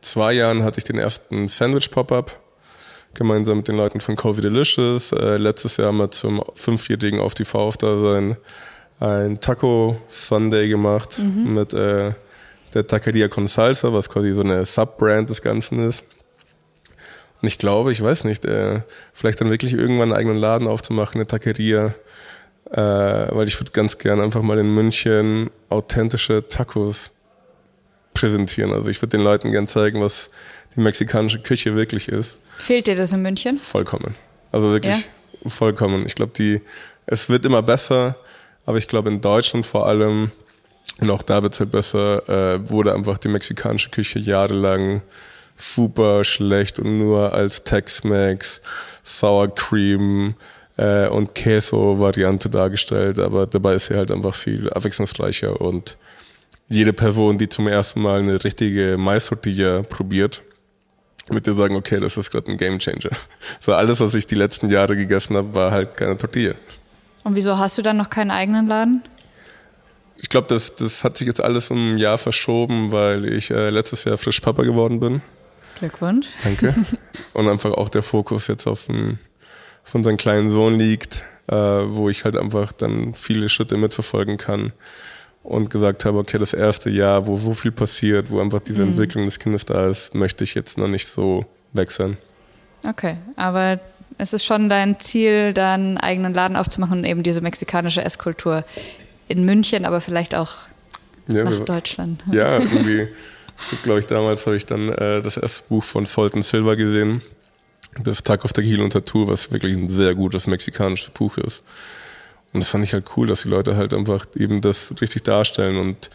zwei 0.01 0.33
Jahren 0.33 0.63
hatte 0.63 0.77
ich 0.77 0.83
den 0.83 0.99
ersten 0.99 1.47
Sandwich-Pop-Up 1.47 2.42
gemeinsam 3.13 3.57
mit 3.57 3.67
den 3.67 3.77
Leuten 3.77 3.99
von 3.99 4.15
Covid 4.15 4.43
Delicious. 4.43 5.11
Äh, 5.11 5.37
letztes 5.37 5.77
Jahr 5.77 5.87
haben 5.87 5.97
wir 5.97 6.11
zum 6.11 6.43
fünfjährigen 6.55 7.19
auf 7.19 7.33
die 7.33 7.45
Faust 7.45 7.83
da 7.83 7.97
sein 7.97 8.37
ein 8.99 9.39
Taco 9.39 9.99
Sunday 10.07 10.69
gemacht 10.69 11.19
mhm. 11.19 11.53
mit 11.53 11.73
äh, 11.73 12.13
der 12.73 12.87
Taqueria 12.87 13.27
con 13.27 13.47
Salsa, 13.47 13.93
was 13.93 14.09
quasi 14.09 14.31
so 14.31 14.41
eine 14.41 14.65
Subbrand 14.65 15.29
des 15.29 15.41
Ganzen 15.41 15.87
ist. 15.87 16.03
Und 17.41 17.47
ich 17.47 17.57
glaube, 17.57 17.91
ich 17.91 18.01
weiß 18.01 18.23
nicht, 18.23 18.45
äh, 18.45 18.81
vielleicht 19.13 19.41
dann 19.41 19.49
wirklich 19.49 19.73
irgendwann 19.73 20.13
einen 20.13 20.19
eigenen 20.19 20.37
Laden 20.37 20.67
aufzumachen, 20.67 21.15
eine 21.15 21.27
Taqueria, 21.27 21.93
äh, 22.71 22.77
weil 22.77 23.47
ich 23.47 23.59
würde 23.59 23.71
ganz 23.71 23.97
gern 23.97 24.21
einfach 24.21 24.41
mal 24.41 24.57
in 24.57 24.73
München 24.73 25.49
authentische 25.69 26.47
Tacos 26.47 27.11
präsentieren. 28.13 28.71
Also 28.71 28.89
ich 28.89 29.01
würde 29.01 29.17
den 29.17 29.23
Leuten 29.23 29.51
gern 29.51 29.67
zeigen, 29.67 29.99
was 29.99 30.29
die 30.75 30.79
mexikanische 30.79 31.39
Küche 31.39 31.75
wirklich 31.75 32.07
ist. 32.07 32.39
Fehlt 32.63 32.87
dir 32.87 32.95
das 32.95 33.11
in 33.11 33.21
München? 33.21 33.57
Vollkommen. 33.57 34.15
Also 34.53 34.71
wirklich 34.71 35.05
ja? 35.43 35.49
vollkommen. 35.49 36.05
Ich 36.05 36.15
glaube, 36.15 36.31
die, 36.33 36.61
es 37.05 37.27
wird 37.27 37.45
immer 37.45 37.61
besser, 37.61 38.15
aber 38.65 38.77
ich 38.77 38.87
glaube 38.87 39.09
in 39.09 39.19
Deutschland 39.19 39.65
vor 39.65 39.85
allem, 39.85 40.31
und 41.01 41.09
auch 41.09 41.23
da 41.23 41.43
wird 41.43 41.53
es 41.53 41.59
halt 41.59 41.71
besser, 41.71 42.29
äh, 42.29 42.69
wurde 42.69 42.93
einfach 42.93 43.17
die 43.17 43.27
mexikanische 43.27 43.89
Küche 43.89 44.19
jahrelang 44.19 45.01
super 45.55 46.23
schlecht 46.23 46.79
und 46.79 46.99
nur 46.99 47.33
als 47.33 47.65
Tex-Mex, 47.65 48.61
Sour 49.03 49.53
Cream 49.53 50.35
äh, 50.77 51.07
und 51.07 51.35
Queso-Variante 51.35 52.49
dargestellt. 52.49 53.19
Aber 53.19 53.45
dabei 53.45 53.75
ist 53.75 53.87
sie 53.87 53.95
halt 53.95 54.09
einfach 54.09 54.35
viel 54.35 54.69
abwechslungsreicher 54.69 55.59
und 55.59 55.97
jede 56.69 56.93
Person, 56.93 57.37
die 57.37 57.49
zum 57.49 57.67
ersten 57.67 58.01
Mal 58.01 58.19
eine 58.19 58.41
richtige 58.41 58.95
Mais-Tortilla 58.97 59.83
probiert, 59.83 60.43
mit 61.29 61.47
dir 61.47 61.53
sagen, 61.53 61.75
okay, 61.75 61.99
das 61.99 62.17
ist 62.17 62.31
gerade 62.31 62.51
ein 62.51 62.57
Game 62.57 62.79
Changer. 62.79 63.11
So 63.59 63.73
alles, 63.73 63.99
was 63.99 64.13
ich 64.15 64.27
die 64.27 64.35
letzten 64.35 64.69
Jahre 64.69 64.95
gegessen 64.95 65.37
habe, 65.37 65.55
war 65.55 65.71
halt 65.71 65.95
keine 65.95 66.17
Tortilla. 66.17 66.55
Und 67.23 67.35
wieso 67.35 67.57
hast 67.57 67.77
du 67.77 67.81
dann 67.81 67.97
noch 67.97 68.09
keinen 68.09 68.31
eigenen 68.31 68.67
Laden? 68.67 69.03
ich 70.23 70.29
glaube, 70.29 70.47
das, 70.47 70.73
das 70.75 71.03
hat 71.03 71.17
sich 71.17 71.27
jetzt 71.27 71.41
alles 71.41 71.69
um 71.69 71.95
ein 71.95 71.97
Jahr 71.97 72.17
verschoben, 72.17 72.93
weil 72.93 73.25
ich 73.25 73.51
äh, 73.51 73.69
letztes 73.69 74.05
Jahr 74.05 74.17
frisch 74.17 74.39
Papa 74.39 74.63
geworden 74.63 75.01
bin. 75.01 75.21
Glückwunsch. 75.77 76.27
Danke. 76.43 76.73
Und 77.33 77.49
einfach 77.49 77.71
auch 77.71 77.89
der 77.89 78.03
Fokus 78.03 78.47
jetzt 78.47 78.65
auf, 78.65 78.85
den, 78.85 79.19
auf 79.85 79.93
unseren 79.93 80.15
kleinen 80.15 80.49
Sohn 80.49 80.79
liegt, 80.79 81.23
äh, 81.47 81.55
wo 81.55 82.09
ich 82.09 82.23
halt 82.23 82.37
einfach 82.37 82.71
dann 82.71 83.15
viele 83.15 83.49
Schritte 83.49 83.75
mitverfolgen 83.75 84.37
kann 84.37 84.71
und 85.43 85.69
gesagt 85.69 86.05
habe, 86.05 86.17
okay, 86.17 86.37
das 86.37 86.53
erste 86.53 86.89
Jahr, 86.89 87.27
wo 87.27 87.35
so 87.35 87.53
viel 87.53 87.71
passiert, 87.71 88.31
wo 88.31 88.39
einfach 88.39 88.61
diese 88.61 88.83
mhm. 88.83 88.91
Entwicklung 88.91 89.25
des 89.25 89.39
Kindes 89.39 89.65
da 89.65 89.87
ist, 89.87 90.15
möchte 90.15 90.43
ich 90.43 90.55
jetzt 90.55 90.77
noch 90.77 90.87
nicht 90.87 91.07
so 91.07 91.45
wechseln. 91.73 92.17
Okay, 92.87 93.17
aber 93.35 93.79
es 94.17 94.33
ist 94.33 94.45
schon 94.45 94.69
dein 94.69 94.99
Ziel, 94.99 95.53
da 95.53 95.73
einen 95.73 95.97
eigenen 95.97 96.33
Laden 96.33 96.55
aufzumachen 96.55 96.99
und 96.99 97.05
eben 97.05 97.23
diese 97.23 97.41
mexikanische 97.41 98.03
Esskultur 98.03 98.63
in 99.27 99.45
München, 99.45 99.85
aber 99.85 100.01
vielleicht 100.01 100.35
auch 100.35 100.51
ja, 101.27 101.43
nach 101.43 101.59
Deutschland. 101.61 102.23
Ja, 102.31 102.59
irgendwie. 102.59 103.07
Es 103.57 103.69
gibt, 103.69 103.83
glaube 103.83 103.99
ich, 103.99 104.05
damals 104.05 104.45
habe 104.45 104.55
ich 104.55 104.65
dann 104.65 104.89
äh, 104.89 105.21
das 105.21 105.37
erste 105.37 105.63
Buch 105.69 105.83
von 105.83 106.05
Sultan 106.05 106.41
Silva 106.41 106.75
gesehen, 106.75 107.21
das 108.01 108.23
Tag 108.23 108.43
of 108.43 108.53
Tequila 108.53 108.83
und 108.83 108.91
Tattoo, 108.91 109.27
was 109.27 109.51
wirklich 109.51 109.75
ein 109.75 109.89
sehr 109.89 110.15
gutes 110.15 110.47
mexikanisches 110.47 111.11
Buch 111.11 111.37
ist. 111.37 111.63
Und 112.53 112.59
das 112.61 112.69
fand 112.69 112.83
ich 112.83 112.93
halt 112.93 113.05
cool, 113.17 113.27
dass 113.27 113.43
die 113.43 113.49
Leute 113.49 113.75
halt 113.75 113.93
einfach 113.93 114.25
eben 114.35 114.61
das 114.61 114.93
richtig 115.01 115.23
darstellen 115.23 115.77
und 115.77 116.11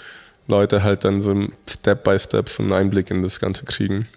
Leute 0.47 0.83
halt 0.83 1.05
dann 1.05 1.21
so 1.21 1.49
Step 1.69 2.05
by 2.05 2.19
Step 2.19 2.49
so 2.49 2.63
einen 2.63 2.73
Einblick 2.73 3.11
in 3.11 3.23
das 3.23 3.41
Ganze 3.41 3.65
kriegen. 3.65 4.09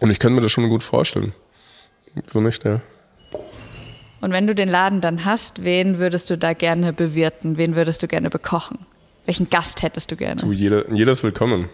Und 0.00 0.10
ich 0.10 0.18
könnte 0.18 0.34
mir 0.34 0.42
das 0.42 0.52
schon 0.52 0.68
gut 0.68 0.82
vorstellen. 0.82 1.32
So 2.26 2.40
nicht, 2.40 2.64
ja. 2.64 2.82
Und 4.20 4.32
wenn 4.32 4.46
du 4.46 4.54
den 4.54 4.68
Laden 4.68 5.00
dann 5.00 5.24
hast, 5.24 5.64
wen 5.64 5.98
würdest 5.98 6.30
du 6.30 6.36
da 6.36 6.52
gerne 6.52 6.92
bewirten? 6.92 7.56
Wen 7.56 7.74
würdest 7.74 8.02
du 8.02 8.08
gerne 8.08 8.28
bekochen? 8.28 8.78
Welchen 9.24 9.48
Gast 9.48 9.82
hättest 9.82 10.10
du 10.10 10.16
gerne? 10.16 10.40
Du, 10.40 10.52
jeder, 10.52 10.90
jeder 10.92 11.12
ist 11.12 11.22
willkommen. 11.22 11.68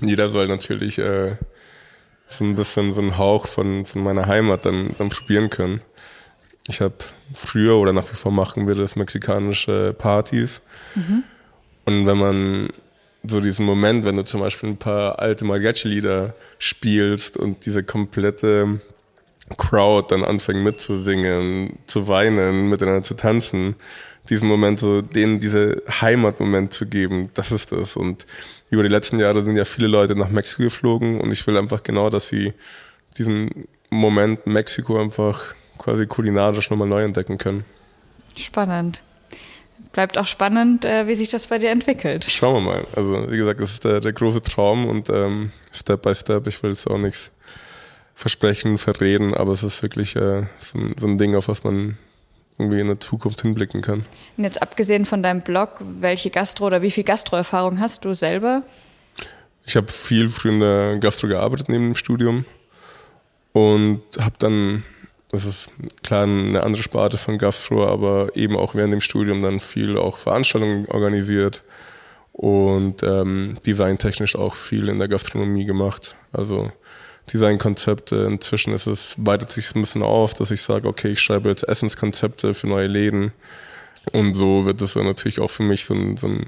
Jeder 0.00 0.28
soll 0.28 0.48
natürlich 0.48 0.98
äh, 0.98 1.36
so 2.26 2.44
ein 2.44 2.54
bisschen 2.54 2.92
so 2.92 3.00
einen 3.00 3.18
Hauch 3.18 3.46
von, 3.46 3.84
von 3.84 4.02
meiner 4.02 4.26
Heimat 4.26 4.64
dann, 4.64 4.94
dann 4.98 5.08
probieren 5.08 5.48
können. 5.48 5.80
Ich 6.68 6.80
habe 6.80 6.94
früher 7.32 7.76
oder 7.76 7.92
nach 7.92 8.10
wie 8.10 8.16
vor 8.16 8.32
machen 8.32 8.66
wir 8.66 8.74
das 8.74 8.96
mexikanische 8.96 9.94
Partys. 9.96 10.62
Mhm. 10.94 11.22
Und 11.84 12.06
wenn 12.06 12.18
man 12.18 12.68
so 13.28 13.40
diesen 13.40 13.66
Moment, 13.66 14.04
wenn 14.04 14.16
du 14.16 14.24
zum 14.24 14.40
Beispiel 14.40 14.70
ein 14.70 14.76
paar 14.76 15.18
alte 15.18 15.44
Mariachi-Lieder 15.44 16.34
spielst 16.58 17.36
und 17.36 17.66
diese 17.66 17.82
komplette 17.82 18.80
Crowd 19.56 20.12
dann 20.12 20.24
anfängt 20.24 20.62
mitzusingen, 20.62 21.78
zu 21.86 22.08
weinen, 22.08 22.68
miteinander 22.68 23.02
zu 23.02 23.14
tanzen, 23.14 23.76
diesen 24.28 24.48
Moment 24.48 24.80
so, 24.80 25.02
denen 25.02 25.38
diese 25.38 25.82
Heimatmoment 25.88 26.72
zu 26.72 26.86
geben, 26.86 27.30
das 27.34 27.52
ist 27.52 27.70
das. 27.70 27.96
Und 27.96 28.26
über 28.70 28.82
die 28.82 28.88
letzten 28.88 29.20
Jahre 29.20 29.42
sind 29.42 29.56
ja 29.56 29.64
viele 29.64 29.86
Leute 29.86 30.16
nach 30.16 30.30
Mexiko 30.30 30.64
geflogen 30.64 31.20
und 31.20 31.30
ich 31.30 31.46
will 31.46 31.56
einfach 31.56 31.82
genau, 31.82 32.10
dass 32.10 32.28
sie 32.28 32.52
diesen 33.16 33.68
Moment 33.90 34.46
Mexiko 34.46 35.00
einfach 35.00 35.54
quasi 35.78 36.06
kulinarisch 36.06 36.70
nochmal 36.70 36.88
neu 36.88 37.02
entdecken 37.02 37.38
können. 37.38 37.64
Spannend. 38.36 39.02
Bleibt 39.92 40.18
auch 40.18 40.26
spannend, 40.26 40.84
äh, 40.84 41.06
wie 41.06 41.14
sich 41.14 41.28
das 41.28 41.46
bei 41.46 41.58
dir 41.58 41.70
entwickelt. 41.70 42.24
Schauen 42.28 42.64
wir 42.64 42.72
mal. 42.72 42.86
Also 42.94 43.30
wie 43.30 43.36
gesagt, 43.36 43.60
das 43.60 43.72
ist 43.72 43.84
der, 43.84 44.00
der 44.00 44.12
große 44.12 44.42
Traum 44.42 44.86
und 44.86 45.08
ähm, 45.08 45.52
Step 45.72 46.02
by 46.02 46.14
Step, 46.14 46.46
ich 46.46 46.62
will 46.62 46.70
jetzt 46.70 46.88
auch 46.90 46.98
nichts 46.98 47.30
versprechen, 48.14 48.78
verreden, 48.78 49.34
aber 49.34 49.52
es 49.52 49.62
ist 49.62 49.82
wirklich 49.82 50.16
äh, 50.16 50.44
so, 50.58 50.78
ein, 50.78 50.94
so 50.98 51.06
ein 51.06 51.18
Ding, 51.18 51.34
auf 51.34 51.48
was 51.48 51.64
man 51.64 51.98
irgendwie 52.58 52.80
in 52.80 52.86
der 52.86 53.00
Zukunft 53.00 53.42
hinblicken 53.42 53.82
kann. 53.82 54.04
Und 54.36 54.44
jetzt 54.44 54.62
abgesehen 54.62 55.04
von 55.04 55.22
deinem 55.22 55.42
Blog, 55.42 55.76
welche 55.80 56.30
Gastro 56.30 56.66
oder 56.66 56.82
wie 56.82 56.90
viel 56.90 57.04
Gastroerfahrung 57.04 57.80
hast 57.80 58.04
du 58.04 58.14
selber? 58.14 58.62
Ich 59.66 59.76
habe 59.76 59.88
viel 59.88 60.28
früher 60.28 60.52
in 60.52 60.60
der 60.60 60.98
Gastro 60.98 61.28
gearbeitet 61.28 61.68
neben 61.68 61.88
dem 61.88 61.96
Studium 61.96 62.44
und 63.52 64.02
habe 64.18 64.36
dann, 64.38 64.84
das 65.30 65.44
ist 65.44 65.70
klar 66.02 66.24
eine 66.24 66.62
andere 66.62 66.82
Sparte 66.82 67.18
von 67.18 67.38
Gastro, 67.38 67.86
aber 67.86 68.36
eben 68.36 68.56
auch 68.56 68.74
während 68.74 68.92
dem 68.92 69.00
Studium 69.00 69.42
dann 69.42 69.60
viel 69.60 69.98
auch 69.98 70.18
Veranstaltungen 70.18 70.86
organisiert 70.86 71.62
und 72.32 73.02
ähm, 73.02 73.56
designtechnisch 73.66 74.36
auch 74.36 74.54
viel 74.54 74.88
in 74.88 74.98
der 74.98 75.08
Gastronomie 75.08 75.64
gemacht. 75.64 76.16
Also 76.32 76.70
Designkonzepte. 77.32 78.16
Inzwischen 78.30 78.72
ist 78.72 78.86
es, 78.86 79.16
weitet 79.18 79.50
sich 79.50 79.74
ein 79.74 79.80
bisschen 79.80 80.02
auf, 80.02 80.34
dass 80.34 80.50
ich 80.50 80.62
sage, 80.62 80.86
okay, 80.86 81.08
ich 81.08 81.20
schreibe 81.20 81.48
jetzt 81.48 81.68
Essenskonzepte 81.68 82.54
für 82.54 82.68
neue 82.68 82.86
Läden. 82.86 83.32
Und 84.12 84.34
so 84.34 84.64
wird 84.66 84.80
es 84.80 84.94
dann 84.94 85.06
natürlich 85.06 85.40
auch 85.40 85.50
für 85.50 85.64
mich 85.64 85.84
so 85.84 85.94
ein, 85.94 86.16
so 86.16 86.28
ein 86.28 86.46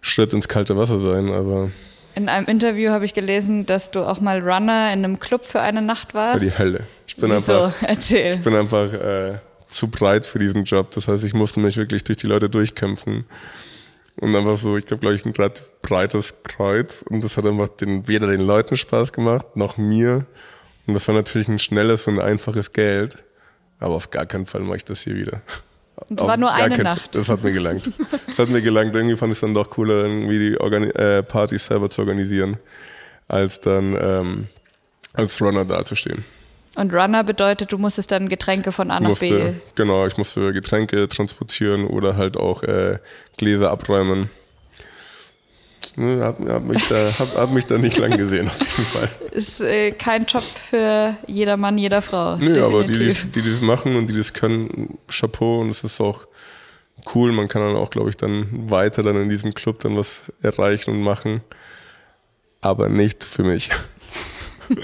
Schritt 0.00 0.32
ins 0.32 0.48
kalte 0.48 0.76
Wasser 0.76 0.98
sein. 0.98 1.32
Aber 1.32 1.70
in 2.14 2.28
einem 2.28 2.46
Interview 2.46 2.90
habe 2.90 3.04
ich 3.04 3.14
gelesen, 3.14 3.66
dass 3.66 3.90
du 3.90 4.06
auch 4.06 4.20
mal 4.20 4.38
Runner 4.40 4.92
in 4.92 5.04
einem 5.04 5.18
Club 5.18 5.44
für 5.44 5.60
eine 5.60 5.82
Nacht 5.82 6.14
warst. 6.14 6.34
Das 6.34 6.42
war 6.42 6.48
die 6.48 6.58
Hölle. 6.58 6.86
Ich 7.12 7.20
bin 7.20 7.30
Wieso? 7.30 7.64
einfach, 7.64 7.82
Erzähl. 7.82 8.36
Ich 8.36 8.40
bin 8.40 8.56
einfach 8.56 8.90
äh, 8.90 9.38
zu 9.68 9.88
breit 9.88 10.24
für 10.24 10.38
diesen 10.38 10.64
Job. 10.64 10.90
Das 10.92 11.08
heißt, 11.08 11.24
ich 11.24 11.34
musste 11.34 11.60
mich 11.60 11.76
wirklich 11.76 12.04
durch 12.04 12.16
die 12.16 12.26
Leute 12.26 12.48
durchkämpfen. 12.48 13.26
Und 14.16 14.34
einfach 14.34 14.56
so, 14.56 14.78
ich 14.78 14.86
glaube, 14.86 15.02
glaube 15.02 15.16
ich, 15.16 15.26
ein 15.26 15.32
relativ 15.32 15.72
breites 15.82 16.32
Kreuz. 16.42 17.04
Und 17.06 17.22
das 17.22 17.36
hat 17.36 17.44
einfach 17.44 17.68
den, 17.68 18.08
weder 18.08 18.28
den 18.28 18.40
Leuten 18.40 18.78
Spaß 18.78 19.12
gemacht, 19.12 19.56
noch 19.56 19.76
mir. 19.76 20.26
Und 20.86 20.94
das 20.94 21.06
war 21.06 21.14
natürlich 21.14 21.48
ein 21.48 21.58
schnelles 21.58 22.08
und 22.08 22.18
einfaches 22.18 22.72
Geld. 22.72 23.22
Aber 23.78 23.94
auf 23.94 24.10
gar 24.10 24.24
keinen 24.24 24.46
Fall 24.46 24.62
mache 24.62 24.76
ich 24.76 24.84
das 24.84 25.02
hier 25.02 25.14
wieder. 25.14 25.42
Und 26.08 26.18
das 26.18 26.26
war 26.26 26.38
nur 26.38 26.50
eine 26.50 26.78
Nacht. 26.78 27.14
Das 27.14 27.28
hat 27.28 27.44
mir 27.44 27.52
gelangt. 27.52 27.90
Das 28.26 28.38
hat 28.38 28.48
mir 28.48 28.62
gelangt. 28.62 28.96
Irgendwie 28.96 29.16
fand 29.16 29.32
ich 29.32 29.36
es 29.36 29.40
dann 29.40 29.52
doch 29.52 29.68
cooler, 29.68 30.04
irgendwie 30.06 30.38
die 30.38 30.58
Organi 30.58 30.88
äh, 30.88 31.22
Partys 31.22 31.66
selber 31.66 31.90
zu 31.90 32.00
organisieren, 32.00 32.56
als 33.28 33.60
dann 33.60 33.94
ähm, 34.00 34.48
als 35.12 35.42
Runner 35.42 35.66
dazustehen. 35.66 36.24
Und 36.74 36.94
Runner 36.94 37.22
bedeutet, 37.22 37.72
du 37.72 37.78
musstest 37.78 38.12
dann 38.12 38.28
Getränke 38.28 38.72
von 38.72 38.90
A 38.90 38.98
nach 38.98 39.10
musste, 39.10 39.26
B. 39.26 39.52
Genau, 39.74 40.06
ich 40.06 40.16
musste 40.16 40.52
Getränke 40.52 41.06
transportieren 41.06 41.86
oder 41.86 42.16
halt 42.16 42.36
auch 42.36 42.62
äh, 42.62 42.98
Gläser 43.36 43.70
abräumen. 43.70 44.30
Hat, 45.98 46.38
hat, 46.38 46.62
mich 46.62 46.88
da, 46.88 47.18
hat, 47.18 47.36
hat 47.36 47.50
mich 47.50 47.66
da 47.66 47.76
nicht 47.76 47.98
lang 47.98 48.16
gesehen, 48.16 48.48
auf 48.48 48.58
jeden 48.58 48.84
Fall. 48.84 49.08
Ist 49.32 49.60
äh, 49.60 49.90
kein 49.90 50.24
Job 50.24 50.42
für 50.42 51.16
jeder 51.26 51.56
Mann, 51.56 51.76
jeder 51.76 52.00
Frau. 52.00 52.36
Nö, 52.36 52.54
definitiv. 52.54 52.62
aber 52.62 52.84
die, 52.84 52.92
die, 52.92 53.42
die 53.42 53.50
das 53.50 53.60
machen 53.60 53.96
und 53.96 54.06
die 54.06 54.16
das 54.16 54.32
können, 54.32 54.98
Chapeau 55.08 55.60
und 55.60 55.68
es 55.68 55.84
ist 55.84 56.00
auch 56.00 56.26
cool. 57.14 57.32
Man 57.32 57.48
kann 57.48 57.62
dann 57.62 57.76
auch, 57.76 57.90
glaube 57.90 58.10
ich, 58.10 58.16
dann 58.16 58.70
weiter 58.70 59.02
dann 59.02 59.16
in 59.16 59.28
diesem 59.28 59.52
Club 59.54 59.80
dann 59.80 59.96
was 59.96 60.32
erreichen 60.40 60.92
und 60.92 61.02
machen. 61.02 61.42
Aber 62.60 62.88
nicht 62.88 63.24
für 63.24 63.42
mich. 63.42 63.70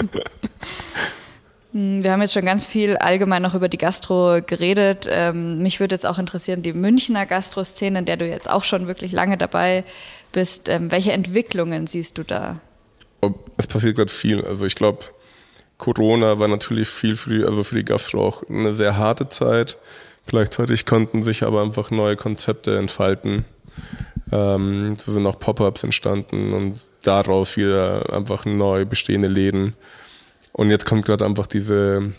Hm, 1.79 2.03
wir 2.03 2.11
haben 2.11 2.21
jetzt 2.21 2.33
schon 2.33 2.45
ganz 2.45 2.67
viel 2.67 2.97
allgemein 2.97 3.41
noch 3.41 3.55
über 3.55 3.69
die 3.69 3.79
Gastro 3.79 4.41
geredet. 4.45 5.07
Ähm, 5.09 5.59
mich 5.59 5.79
würde 5.79 5.95
jetzt 5.95 6.07
auch 6.07 6.19
interessieren, 6.19 6.61
die 6.61 6.73
Münchner 6.73 7.25
Gastro-Szene, 7.25 8.01
in 8.01 8.05
der 8.05 8.17
du 8.17 8.29
jetzt 8.29 8.51
auch 8.51 8.65
schon 8.65 8.89
wirklich 8.89 9.13
lange 9.13 9.37
dabei 9.39 9.85
bist. 10.33 10.69
Ähm, 10.69 10.91
welche 10.91 11.13
Entwicklungen 11.13 11.87
siehst 11.87 12.19
du 12.19 12.25
da? 12.25 12.59
Es 13.57 13.69
passiert 13.69 13.95
gerade 13.95 14.13
viel. 14.13 14.45
Also 14.45 14.67
ich 14.67 14.75
glaube, 14.75 15.05
Corona 15.77 16.41
war 16.41 16.49
natürlich 16.49 16.89
viel 16.89 17.15
für 17.15 17.31
die, 17.31 17.45
also 17.45 17.63
für 17.63 17.77
die 17.77 17.85
Gastro 17.85 18.27
auch 18.27 18.43
eine 18.49 18.75
sehr 18.75 18.97
harte 18.97 19.29
Zeit. 19.29 19.79
Gleichzeitig 20.27 20.85
konnten 20.85 21.23
sich 21.23 21.45
aber 21.45 21.63
einfach 21.63 21.93
neue 21.93 22.17
Konzepte 22.17 22.77
entfalten. 22.77 23.45
Ähm, 24.33 24.97
so 24.99 25.13
sind 25.13 25.27
auch 25.27 25.39
Pop-ups 25.39 25.85
entstanden 25.85 26.53
und 26.55 26.77
daraus 27.05 27.57
wieder 27.57 28.13
einfach 28.13 28.45
neu 28.45 28.85
bestehende 28.85 29.29
Läden. 29.29 29.75
Und 30.53 30.71
jetzt 30.71 30.87
kommt 30.87 31.05
gerade 31.05 31.25
einfach 31.25 31.47
diese, 31.47 32.13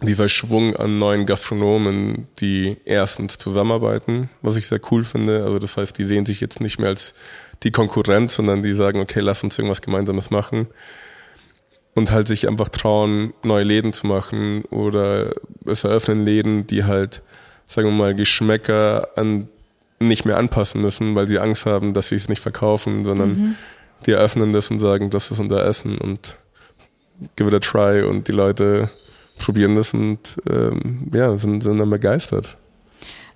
dieser 0.00 0.28
Schwung 0.28 0.76
an 0.76 0.98
neuen 0.98 1.26
Gastronomen, 1.26 2.28
die 2.40 2.76
erstens 2.84 3.38
zusammenarbeiten, 3.38 4.30
was 4.42 4.56
ich 4.56 4.66
sehr 4.66 4.80
cool 4.90 5.04
finde. 5.04 5.44
Also 5.44 5.58
das 5.58 5.76
heißt, 5.76 5.96
die 5.98 6.04
sehen 6.04 6.26
sich 6.26 6.40
jetzt 6.40 6.60
nicht 6.60 6.78
mehr 6.78 6.88
als 6.88 7.14
die 7.62 7.70
Konkurrenz, 7.70 8.34
sondern 8.34 8.62
die 8.62 8.72
sagen, 8.72 9.00
okay, 9.00 9.20
lass 9.20 9.42
uns 9.42 9.58
irgendwas 9.58 9.82
Gemeinsames 9.82 10.30
machen. 10.30 10.68
Und 11.94 12.10
halt 12.10 12.26
sich 12.26 12.48
einfach 12.48 12.70
trauen, 12.70 13.34
neue 13.44 13.62
Läden 13.62 13.92
zu 13.92 14.08
machen 14.08 14.64
oder 14.64 15.32
es 15.64 15.84
eröffnen 15.84 16.24
Läden, 16.24 16.66
die 16.66 16.84
halt, 16.84 17.22
sagen 17.68 17.88
wir 17.88 17.92
mal, 17.92 18.14
Geschmäcker 18.16 19.08
an 19.14 19.48
nicht 20.00 20.24
mehr 20.24 20.36
anpassen 20.36 20.82
müssen, 20.82 21.14
weil 21.14 21.28
sie 21.28 21.38
Angst 21.38 21.66
haben, 21.66 21.94
dass 21.94 22.08
sie 22.08 22.16
es 22.16 22.28
nicht 22.28 22.40
verkaufen, 22.40 23.04
sondern 23.04 23.28
mhm. 23.28 23.54
die 24.06 24.10
eröffnen 24.10 24.52
das 24.52 24.70
und 24.70 24.80
sagen, 24.80 25.10
das 25.10 25.30
ist 25.30 25.38
unser 25.38 25.64
Essen 25.64 25.98
und 25.98 26.36
give 27.36 27.48
it 27.48 27.54
a 27.54 27.60
try 27.60 28.02
und 28.02 28.28
die 28.28 28.32
Leute 28.32 28.90
probieren 29.38 29.76
das 29.76 29.94
und 29.94 30.36
ähm, 30.48 31.10
ja, 31.12 31.36
sind, 31.36 31.62
sind 31.62 31.78
dann 31.78 31.90
begeistert. 31.90 32.56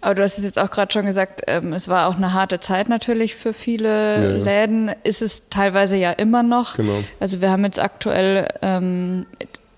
Aber 0.00 0.14
du 0.14 0.22
hast 0.22 0.38
es 0.38 0.44
jetzt 0.44 0.58
auch 0.58 0.70
gerade 0.70 0.92
schon 0.92 1.06
gesagt, 1.06 1.42
ähm, 1.48 1.72
es 1.72 1.88
war 1.88 2.08
auch 2.08 2.16
eine 2.16 2.32
harte 2.32 2.60
Zeit 2.60 2.88
natürlich 2.88 3.34
für 3.34 3.52
viele 3.52 4.38
ja, 4.38 4.44
Läden. 4.44 4.92
Ist 5.02 5.22
es 5.22 5.48
teilweise 5.48 5.96
ja 5.96 6.12
immer 6.12 6.44
noch. 6.44 6.76
Genau. 6.76 7.02
Also 7.18 7.40
wir 7.40 7.50
haben 7.50 7.64
jetzt 7.64 7.80
aktuell 7.80 8.46
ähm, 8.62 9.26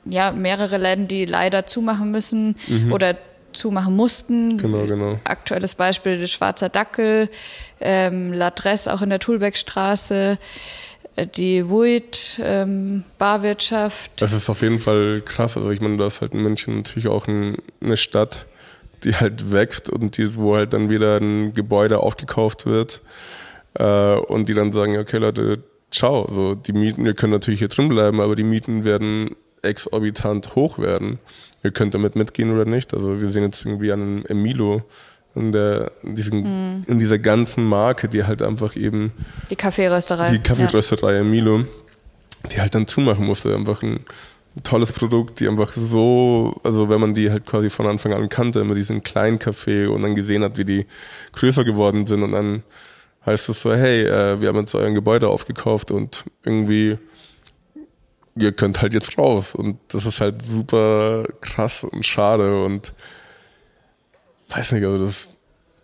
ja 0.05 0.33
mehrere 0.33 0.77
Läden, 0.77 1.09
die 1.09 1.25
leider 1.25 1.65
zumachen 1.65 2.11
müssen 2.11 2.57
mhm. 2.69 2.93
oder 2.93 3.17
zumachen 3.53 3.97
mussten. 3.97 4.59
Genau, 4.59 4.85
genau. 4.87 5.19
Aktuelles 5.25 5.75
Beispiel 5.75 6.19
der 6.19 6.27
Schwarzer 6.27 6.69
Dackel, 6.69 7.29
ähm, 7.81 8.33
L'Adresse 8.33 8.93
auch 8.93 9.03
in 9.03 9.11
der 9.11 9.19
Tulbeckstraße, 9.19 10.33
äh, 10.33 10.37
die 11.27 11.69
Wuit, 11.69 12.41
ähm, 12.43 13.05
Barwirtschaft. 13.19 14.13
Das 14.17 14.33
ist 14.33 14.49
auf 14.51 14.63
jeden 14.63 14.81
Fall 14.81 15.23
krass. 15.25 15.57
Also 15.57 15.71
ich 15.71 15.81
meine, 15.81 15.97
du 15.97 16.05
hast 16.05 16.21
halt 16.21 16.35
in 16.35 16.43
München 16.43 16.77
natürlich 16.79 17.09
auch 17.09 17.27
ein, 17.27 17.57
eine 17.83 17.97
Stadt, 17.97 18.47
die 19.05 19.15
halt 19.15 19.53
wächst 19.53 19.91
und 19.91 20.17
die, 20.19 20.37
wo 20.37 20.57
halt 20.57 20.73
dann 20.73 20.91
wieder 20.91 21.17
ein 21.17 21.55
Gebäude 21.55 22.01
aufgekauft 22.01 22.67
wird 22.67 23.03
äh, 23.75 24.15
und 24.15 24.49
die 24.49 24.55
dann 24.55 24.73
sagen, 24.73 24.99
okay 24.99 25.19
Leute, 25.19 25.63
ciao, 25.91 26.29
so 26.31 26.55
die 26.55 26.73
Mieten, 26.73 27.07
ihr 27.07 27.15
könnt 27.15 27.33
natürlich 27.33 27.61
hier 27.61 27.69
drin 27.69 27.89
bleiben, 27.89 28.21
aber 28.21 28.37
die 28.37 28.45
Mieten 28.45 28.85
werden 28.85 29.37
exorbitant 29.63 30.55
hoch 30.55 30.79
werden. 30.79 31.19
Ihr 31.63 31.71
könnt 31.71 31.95
damit 31.95 32.17
mitgehen 32.17 32.53
oder 32.53 32.65
nicht. 32.65 32.95
Also 32.95 33.21
wir 33.21 33.29
sehen 33.29 33.43
jetzt 33.43 33.65
irgendwie 33.65 33.93
an 33.93 34.25
Emilo 34.27 34.83
in, 35.35 35.53
der, 35.53 35.93
in, 36.03 36.15
diesen, 36.15 36.43
mm. 36.43 36.85
in 36.87 36.99
dieser 36.99 37.19
ganzen 37.19 37.65
Marke, 37.65 38.09
die 38.09 38.25
halt 38.25 38.43
einfach 38.43 38.77
eben 38.77 39.13
die 39.51 39.57
Kaffeerösterei, 39.57 40.31
die 40.31 40.39
Kaffeerösterei 40.41 41.15
ja. 41.15 41.21
Emilo, 41.21 41.65
die 42.51 42.61
halt 42.61 42.75
dann 42.75 42.87
zumachen 42.87 43.25
musste. 43.25 43.55
Einfach 43.55 43.83
ein 43.83 44.05
tolles 44.65 44.93
Produkt, 44.93 45.41
die 45.41 45.49
einfach 45.49 45.71
so, 45.71 46.59
also 46.65 46.89
wenn 46.89 47.01
man 47.01 47.15
die 47.15 47.31
halt 47.31 47.47
quasi 47.47 47.71
von 47.71 47.87
Anfang 47.87 48.13
an 48.13 48.29
kannte, 48.29 48.61
immer 48.61 48.75
diesen 48.75 49.03
kleinen 49.03 49.39
Kaffee 49.39 49.87
und 49.87 50.03
dann 50.03 50.17
gesehen 50.17 50.43
hat, 50.43 50.59
wie 50.59 50.65
die 50.65 50.87
größer 51.33 51.65
geworden 51.65 52.07
sind 52.07 52.23
und 52.23 52.33
dann 52.33 52.63
heißt 53.27 53.49
es 53.51 53.63
so, 53.63 53.73
hey, 53.73 54.05
äh, 54.05 54.41
wir 54.41 54.49
haben 54.49 54.59
jetzt 54.59 54.75
euer 54.75 54.91
Gebäude 54.91 55.29
aufgekauft 55.29 55.91
und 55.91 56.25
irgendwie 56.45 56.99
ihr 58.37 58.53
könnt 58.53 58.83
halt 58.83 58.95
jetzt 58.95 59.19
raus. 59.19 59.55
Und 59.55 59.79
das 59.89 60.07
ist 60.07 60.21
halt 60.21 60.43
super 60.43 61.25
krass 61.41 61.85
und 61.85 62.05
schade 62.05 62.65
und 62.65 62.93
weiß 64.51 64.73
nicht, 64.73 64.85
also 64.85 64.99
das, 64.99 65.31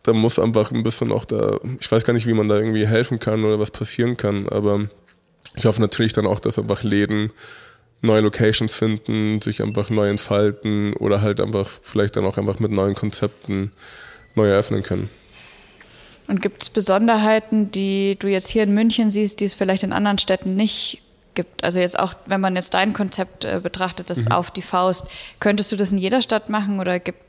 da 0.03 0.13
muss 0.13 0.39
einfach 0.39 0.71
ein 0.71 0.83
bisschen 0.83 1.13
auch 1.13 1.25
da, 1.25 1.59
ich 1.81 1.91
weiß 1.91 2.05
gar 2.05 2.13
nicht, 2.13 2.27
wie 2.27 2.33
man 2.33 2.49
da 2.49 2.57
irgendwie 2.57 2.87
helfen 2.87 3.19
kann 3.19 3.45
oder 3.45 3.59
was 3.59 3.71
passieren 3.71 4.17
kann, 4.17 4.49
aber 4.49 4.89
ich 5.55 5.67
hoffe 5.67 5.81
natürlich 5.81 6.13
dann 6.13 6.27
auch, 6.27 6.41
dass 6.41 6.59
einfach 6.59 6.83
Läden 6.83 7.31
neue 8.03 8.21
Locations 8.21 8.75
finden, 8.75 9.41
sich 9.41 9.63
einfach 9.63 9.91
neu 9.91 10.09
entfalten 10.09 10.93
oder 10.95 11.23
halt 11.23 11.41
einfach 11.41 11.69
vielleicht 11.83 12.17
dann 12.17 12.27
auch 12.27 12.37
einfach 12.37 12.59
mit 12.59 12.71
neuen 12.71 12.95
Konzepten 12.95 13.73
neu 14.35 14.49
eröffnen 14.49 14.83
können. 14.83 15.09
Und 16.29 16.43
gibt 16.43 16.63
es 16.63 16.71
Besonderheiten, 16.71 17.71
die 17.71 18.17
du 18.19 18.27
jetzt 18.27 18.49
hier 18.49 18.65
in 18.65 18.75
München 18.75 19.11
siehst, 19.11 19.41
die 19.41 19.45
es 19.45 19.55
vielleicht 19.55 19.83
in 19.83 19.93
anderen 19.93 20.19
Städten 20.19 20.57
nicht 20.57 21.03
gibt? 21.35 21.63
Also 21.63 21.79
jetzt 21.79 21.99
auch, 21.99 22.15
wenn 22.27 22.41
man 22.41 22.57
jetzt 22.57 22.75
dein 22.75 22.93
Konzept 22.93 23.45
äh, 23.45 23.61
betrachtet, 23.63 24.11
das 24.11 24.25
mhm. 24.25 24.33
auf 24.33 24.51
die 24.51 24.63
Faust, 24.63 25.07
könntest 25.39 25.71
du 25.71 25.77
das 25.77 25.93
in 25.93 25.99
jeder 25.99 26.23
Stadt 26.23 26.51
machen 26.51 26.81
oder 26.81 26.99
gibt, 26.99 27.21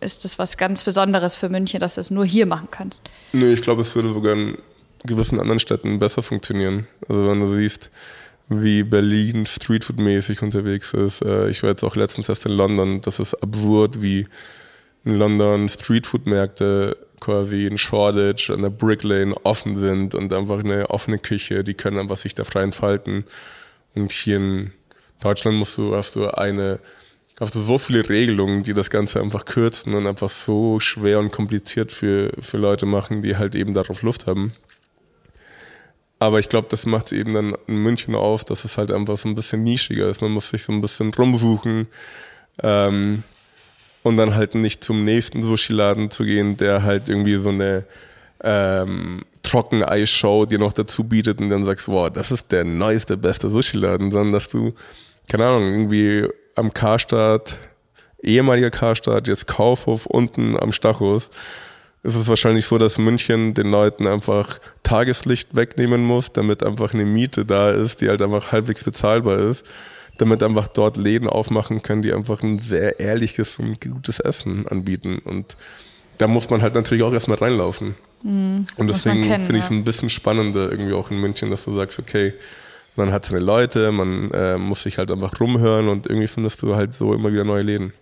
ist 0.00 0.24
das 0.24 0.38
was 0.38 0.56
ganz 0.56 0.84
Besonderes 0.84 1.36
für 1.36 1.48
München, 1.48 1.80
dass 1.80 1.94
du 1.94 2.00
es 2.00 2.10
nur 2.10 2.24
hier 2.24 2.46
machen 2.46 2.68
kannst? 2.70 3.02
Nee, 3.32 3.52
ich 3.52 3.62
glaube, 3.62 3.82
es 3.82 3.94
würde 3.94 4.12
sogar 4.12 4.34
in 4.34 4.58
gewissen 5.04 5.38
anderen 5.38 5.60
Städten 5.60 5.98
besser 5.98 6.22
funktionieren. 6.22 6.86
Also 7.08 7.28
wenn 7.28 7.40
du 7.40 7.48
siehst, 7.48 7.90
wie 8.48 8.82
Berlin 8.82 9.46
Streetfood-mäßig 9.46 10.42
unterwegs 10.42 10.92
ist. 10.92 11.22
Äh, 11.22 11.48
ich 11.48 11.62
war 11.62 11.70
jetzt 11.70 11.84
auch 11.84 11.96
letztens 11.96 12.28
erst 12.28 12.46
in 12.46 12.52
London. 12.52 13.00
Das 13.00 13.18
ist 13.18 13.34
absurd, 13.34 14.02
wie 14.02 14.26
in 15.04 15.16
London 15.16 15.68
Streetfood-Märkte 15.68 16.96
quasi 17.20 17.66
in 17.66 17.78
Shoreditch 17.78 18.50
an 18.50 18.62
der 18.62 18.70
Brick 18.70 19.02
Lane 19.02 19.34
offen 19.44 19.76
sind 19.76 20.14
und 20.14 20.32
einfach 20.32 20.58
eine 20.58 20.90
offene 20.90 21.18
Küche, 21.18 21.64
die 21.64 21.74
können 21.74 21.98
einfach 21.98 22.16
sich 22.16 22.34
da 22.34 22.44
frei 22.44 22.62
entfalten. 22.62 23.24
Und 23.94 24.12
hier 24.12 24.36
in 24.36 24.72
Deutschland 25.22 25.56
musst 25.56 25.78
du, 25.78 25.96
hast 25.96 26.16
du 26.16 26.28
eine, 26.28 26.80
du 27.36 27.60
so 27.60 27.78
viele 27.78 28.08
Regelungen, 28.08 28.62
die 28.62 28.74
das 28.74 28.90
Ganze 28.90 29.20
einfach 29.20 29.44
kürzen 29.44 29.94
und 29.94 30.06
einfach 30.06 30.28
so 30.28 30.78
schwer 30.78 31.18
und 31.18 31.32
kompliziert 31.32 31.92
für, 31.92 32.32
für 32.38 32.58
Leute 32.58 32.86
machen, 32.86 33.22
die 33.22 33.36
halt 33.36 33.54
eben 33.54 33.74
darauf 33.74 34.02
Lust 34.02 34.26
haben. 34.26 34.52
Aber 36.20 36.38
ich 36.38 36.48
glaube, 36.48 36.68
das 36.70 36.86
macht 36.86 37.06
es 37.06 37.12
eben 37.12 37.34
dann 37.34 37.56
in 37.66 37.82
München 37.82 38.14
aus, 38.14 38.44
dass 38.44 38.64
es 38.64 38.78
halt 38.78 38.92
einfach 38.92 39.18
so 39.18 39.28
ein 39.28 39.34
bisschen 39.34 39.64
nischiger 39.64 40.08
ist. 40.08 40.22
Man 40.22 40.30
muss 40.30 40.48
sich 40.48 40.62
so 40.62 40.72
ein 40.72 40.80
bisschen 40.80 41.12
rumsuchen. 41.12 41.88
Ähm, 42.62 43.24
und 44.04 44.16
dann 44.18 44.34
halt 44.34 44.54
nicht 44.54 44.84
zum 44.84 45.04
nächsten 45.04 45.42
Sushi-Laden 45.42 46.10
zu 46.10 46.24
gehen, 46.24 46.56
der 46.56 46.82
halt 46.82 47.08
irgendwie 47.08 47.36
so 47.36 47.48
eine 47.48 47.84
ähm, 48.42 49.22
Trockeneisshow 49.42 50.44
dir 50.44 50.58
noch 50.58 50.72
dazu 50.72 51.04
bietet 51.04 51.40
und 51.40 51.48
dann 51.48 51.64
sagst, 51.64 51.88
wow, 51.88 52.10
das 52.10 52.30
ist 52.30 52.52
der 52.52 52.64
neueste, 52.64 53.16
beste 53.16 53.48
Sushi-Laden, 53.48 54.10
sondern 54.10 54.32
dass 54.32 54.48
du, 54.48 54.74
keine 55.28 55.46
Ahnung, 55.46 55.72
irgendwie 55.72 56.28
am 56.54 56.72
Karstadt, 56.72 57.58
ehemaliger 58.22 58.70
Karstadt, 58.70 59.28
jetzt 59.28 59.46
Kaufhof 59.46 60.06
unten 60.06 60.58
am 60.58 60.72
Stachus, 60.72 61.30
ist 62.02 62.16
es 62.16 62.28
wahrscheinlich 62.28 62.66
so, 62.66 62.76
dass 62.78 62.98
München 62.98 63.54
den 63.54 63.70
Leuten 63.70 64.06
einfach 64.06 64.58
Tageslicht 64.82 65.56
wegnehmen 65.56 66.04
muss, 66.04 66.32
damit 66.32 66.62
einfach 66.62 66.92
eine 66.92 67.04
Miete 67.04 67.44
da 67.46 67.70
ist, 67.70 68.00
die 68.00 68.08
halt 68.08 68.20
einfach 68.20 68.52
halbwegs 68.52 68.84
bezahlbar 68.84 69.38
ist 69.38 69.64
damit 70.18 70.42
einfach 70.42 70.68
dort 70.68 70.96
Läden 70.96 71.28
aufmachen 71.28 71.82
können, 71.82 72.02
die 72.02 72.12
einfach 72.12 72.42
ein 72.42 72.58
sehr 72.58 73.00
ehrliches 73.00 73.58
und 73.58 73.80
gutes 73.80 74.20
Essen 74.20 74.66
anbieten. 74.68 75.18
Und 75.24 75.56
da 76.18 76.28
muss 76.28 76.48
man 76.50 76.62
halt 76.62 76.74
natürlich 76.74 77.02
auch 77.02 77.12
erstmal 77.12 77.38
reinlaufen. 77.38 77.94
Mhm, 78.22 78.66
und 78.76 78.86
deswegen 78.86 79.24
finde 79.24 79.58
ich 79.58 79.64
es 79.64 79.70
ein 79.70 79.84
bisschen 79.84 80.10
spannender 80.10 80.70
irgendwie 80.70 80.94
auch 80.94 81.10
in 81.10 81.20
München, 81.20 81.50
dass 81.50 81.64
du 81.64 81.74
sagst, 81.74 81.98
okay, 81.98 82.34
man 82.96 83.12
hat 83.12 83.24
seine 83.24 83.40
Leute, 83.40 83.92
man 83.92 84.30
äh, 84.30 84.56
muss 84.56 84.82
sich 84.82 84.98
halt 84.98 85.10
einfach 85.10 85.38
rumhören 85.40 85.88
und 85.88 86.06
irgendwie 86.06 86.28
findest 86.28 86.62
du 86.62 86.76
halt 86.76 86.94
so 86.94 87.12
immer 87.14 87.32
wieder 87.32 87.44
neue 87.44 87.62
Läden. 87.62 87.92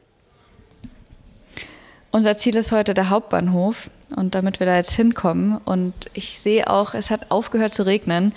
Unser 2.11 2.37
Ziel 2.37 2.57
ist 2.57 2.73
heute 2.73 2.93
der 2.93 3.09
Hauptbahnhof 3.09 3.91
und 4.15 4.35
damit 4.35 4.61
wir 4.61 4.67
da 4.67 4.77
jetzt 4.77 4.93
hinkommen 4.93 5.57
und 5.65 5.95
ich 6.13 6.39
sehe 6.39 6.69
auch, 6.69 6.93
es 6.93 7.09
hat 7.09 7.31
aufgehört 7.31 7.73
zu 7.73 7.87
regnen, 7.87 8.33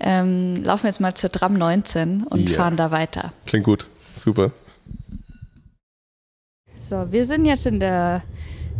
ähm, 0.00 0.64
laufen 0.64 0.84
wir 0.84 0.90
jetzt 0.90 1.00
mal 1.00 1.14
zur 1.14 1.30
Tram 1.30 1.54
19 1.54 2.24
und 2.24 2.48
yeah. 2.48 2.58
fahren 2.58 2.76
da 2.76 2.90
weiter. 2.90 3.32
Klingt 3.46 3.64
gut, 3.64 3.86
super. 4.16 4.50
So, 6.88 7.12
wir 7.12 7.24
sind 7.24 7.44
jetzt 7.44 7.66
in 7.66 7.78
der 7.78 8.24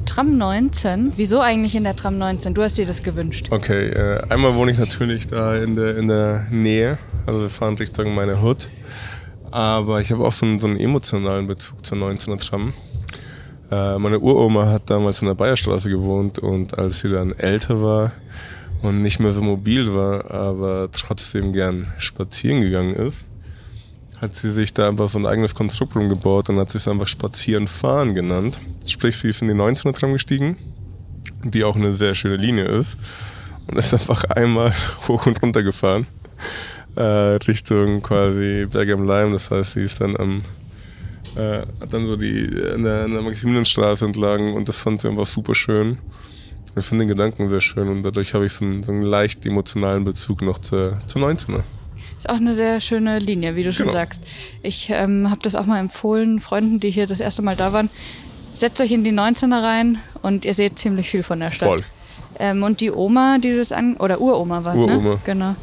Tram 0.05 0.37
19. 0.37 1.13
Wieso 1.17 1.41
eigentlich 1.41 1.77
in 1.77 1.85
der 1.85 1.95
Tram 1.95 2.19
19? 2.19 2.55
Du 2.55 2.63
hast 2.63 2.77
dir 2.77 2.87
das 2.87 3.05
gewünscht. 3.05 3.49
Okay, 3.51 3.91
äh, 3.91 4.23
einmal 4.29 4.57
wohne 4.57 4.73
ich 4.73 4.79
natürlich 4.79 5.29
da 5.29 5.57
in 5.57 5.77
der, 5.77 5.97
in 5.97 6.09
der 6.09 6.47
Nähe, 6.51 6.99
also 7.31 7.43
wir 7.43 7.51
fahren 7.51 7.77
Richtung 7.77 8.13
meine 8.13 8.43
Hut. 8.43 8.67
Aber 9.53 10.01
ich 10.01 10.11
habe 10.11 10.25
auch 10.25 10.33
so 10.33 10.47
einen, 10.47 10.59
so 10.59 10.67
einen 10.67 10.79
emotionalen 10.79 11.47
Bezug 11.47 11.85
zur 11.87 11.99
19er 11.99 12.45
Tram. 12.45 12.73
Äh, 13.71 13.99
meine 13.99 14.19
Uroma 14.19 14.67
hat 14.67 14.91
damals 14.91 15.23
in 15.23 15.29
der 15.29 15.35
Bayerstraße 15.35 15.91
gewohnt 15.91 16.41
und 16.41 16.77
als 16.77 17.01
sie 17.01 17.09
dann 17.09 17.33
älter 17.33 17.81
war 17.83 18.13
und 18.83 19.03
nicht 19.03 19.21
mehr 19.21 19.31
so 19.31 19.43
mobil 19.43 19.95
war, 19.95 20.29
aber 20.31 20.89
trotzdem 20.91 21.53
gern 21.53 21.87
spazieren 21.99 22.63
gegangen 22.63 22.95
ist, 22.95 23.25
hat 24.21 24.35
sie 24.35 24.51
sich 24.51 24.75
da 24.75 24.89
einfach 24.89 25.09
so 25.09 25.19
ein 25.21 25.27
eigenes 25.27 25.55
Konstrukt 25.55 25.95
rumgebaut 25.95 26.49
und 26.49 26.59
hat 26.59 26.73
sich 26.73 26.89
einfach 26.89 27.07
Spazieren 27.07 27.69
fahren 27.69 28.17
genannt. 28.17 28.59
Sprich, 28.87 29.17
sie 29.17 29.29
ist 29.29 29.41
in 29.41 29.49
die 29.49 29.55
19er 29.55 29.95
Tram 29.95 30.13
gestiegen, 30.13 30.57
die 31.45 31.63
auch 31.63 31.77
eine 31.77 31.93
sehr 31.93 32.15
schöne 32.15 32.37
Linie 32.37 32.65
ist 32.65 32.97
und 33.69 33.79
ist 33.79 33.95
einfach 33.95 34.25
einmal 34.25 34.73
hoch 35.09 35.27
und 35.27 35.41
runter 35.41 35.63
gefahren. 35.63 36.09
Äh, 36.97 37.03
Richtung 37.03 38.03
quasi 38.03 38.67
Berg 38.71 38.91
am 38.91 39.07
Leim. 39.07 39.33
Das 39.33 39.51
heißt, 39.51 39.75
sie 39.75 39.83
ist 39.83 40.01
dann 40.01 40.17
am 40.17 40.43
äh, 41.37 41.63
dann 41.89 42.07
so 42.07 42.17
die 42.17 42.51
an 42.75 42.83
der, 42.83 43.05
an 43.05 43.13
der 43.13 43.23
Maximilianstraße 43.23 44.05
entlang 44.05 44.55
und 44.55 44.69
das 44.69 44.79
fand 44.79 45.01
sie 45.01 45.09
einfach 45.09 45.27
super 45.27 45.55
schön. 45.55 45.99
Ich 46.77 46.85
finde 46.85 47.05
den 47.05 47.09
Gedanken 47.09 47.49
sehr 47.49 47.61
schön 47.61 47.89
und 47.89 48.03
dadurch 48.03 48.35
habe 48.35 48.47
ich 48.47 48.53
so 48.53 48.65
einen, 48.65 48.83
so 48.83 48.93
einen 48.93 49.03
leicht 49.03 49.45
emotionalen 49.45 50.05
Bezug 50.05 50.43
noch 50.43 50.59
zur, 50.59 50.99
zur 51.07 51.23
19er. 51.23 51.63
Ist 52.17 52.29
auch 52.29 52.37
eine 52.37 52.55
sehr 52.55 52.81
schöne 52.81 53.19
Linie, 53.19 53.57
wie 53.57 53.63
du 53.63 53.73
schon 53.73 53.87
genau. 53.87 53.99
sagst. 53.99 54.23
Ich 54.63 54.91
ähm, 54.91 55.31
habe 55.31 55.41
das 55.43 55.57
auch 55.57 55.67
mal 55.67 55.81
empfohlen, 55.81 56.39
Freunden, 56.39 56.79
die 56.79 56.91
hier 56.91 57.07
das 57.07 57.21
erste 57.21 57.43
Mal 57.43 57.57
da 57.57 57.73
waren. 57.73 57.91
Setzt 58.55 58.81
euch 58.81 58.91
in 58.91 59.05
die 59.05 59.13
19er 59.13 59.63
rein 59.63 59.99
und 60.23 60.45
ihr 60.45 60.55
seht 60.55 60.79
ziemlich 60.79 61.09
viel 61.09 61.23
von 61.23 61.41
der 61.41 61.51
Stadt. 61.51 61.69
Voll. 61.69 61.85
Ähm, 62.39 62.63
und 62.63 62.81
die 62.81 62.91
Oma, 62.91 63.39
die 63.39 63.51
du 63.51 63.59
das 63.59 63.73
an, 63.73 63.97
oder 63.97 64.21
Uroma 64.21 64.65
war, 64.65 64.75
ne? 64.75 64.83
Uroma. 64.83 65.21
Genau. 65.25 65.57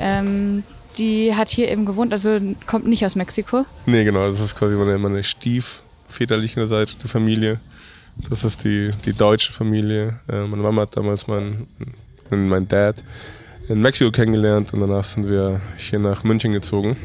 Ähm, 0.00 0.64
die 0.98 1.34
hat 1.34 1.50
hier 1.50 1.70
eben 1.70 1.84
gewohnt, 1.84 2.12
also 2.12 2.40
kommt 2.66 2.86
nicht 2.86 3.04
aus 3.06 3.14
Mexiko. 3.14 3.64
Nee, 3.86 4.04
genau, 4.04 4.28
das 4.28 4.40
ist 4.40 4.56
quasi 4.56 4.74
meine, 4.74 4.98
meine 4.98 5.22
stiefväterliche 5.22 6.66
Seite 6.66 6.94
der 6.96 7.08
Familie. 7.08 7.60
Das 8.28 8.44
ist 8.44 8.64
die, 8.64 8.90
die 9.04 9.12
deutsche 9.12 9.52
Familie. 9.52 10.18
Äh, 10.28 10.46
meine 10.46 10.62
Mama 10.62 10.82
hat 10.82 10.96
damals 10.96 11.26
meinen 11.28 11.68
mein 12.30 12.68
Dad 12.68 13.02
in 13.68 13.80
Mexiko 13.82 14.10
kennengelernt 14.10 14.72
und 14.72 14.80
danach 14.80 15.04
sind 15.04 15.28
wir 15.28 15.60
hier 15.76 15.98
nach 15.98 16.24
München 16.24 16.52
gezogen. 16.52 16.96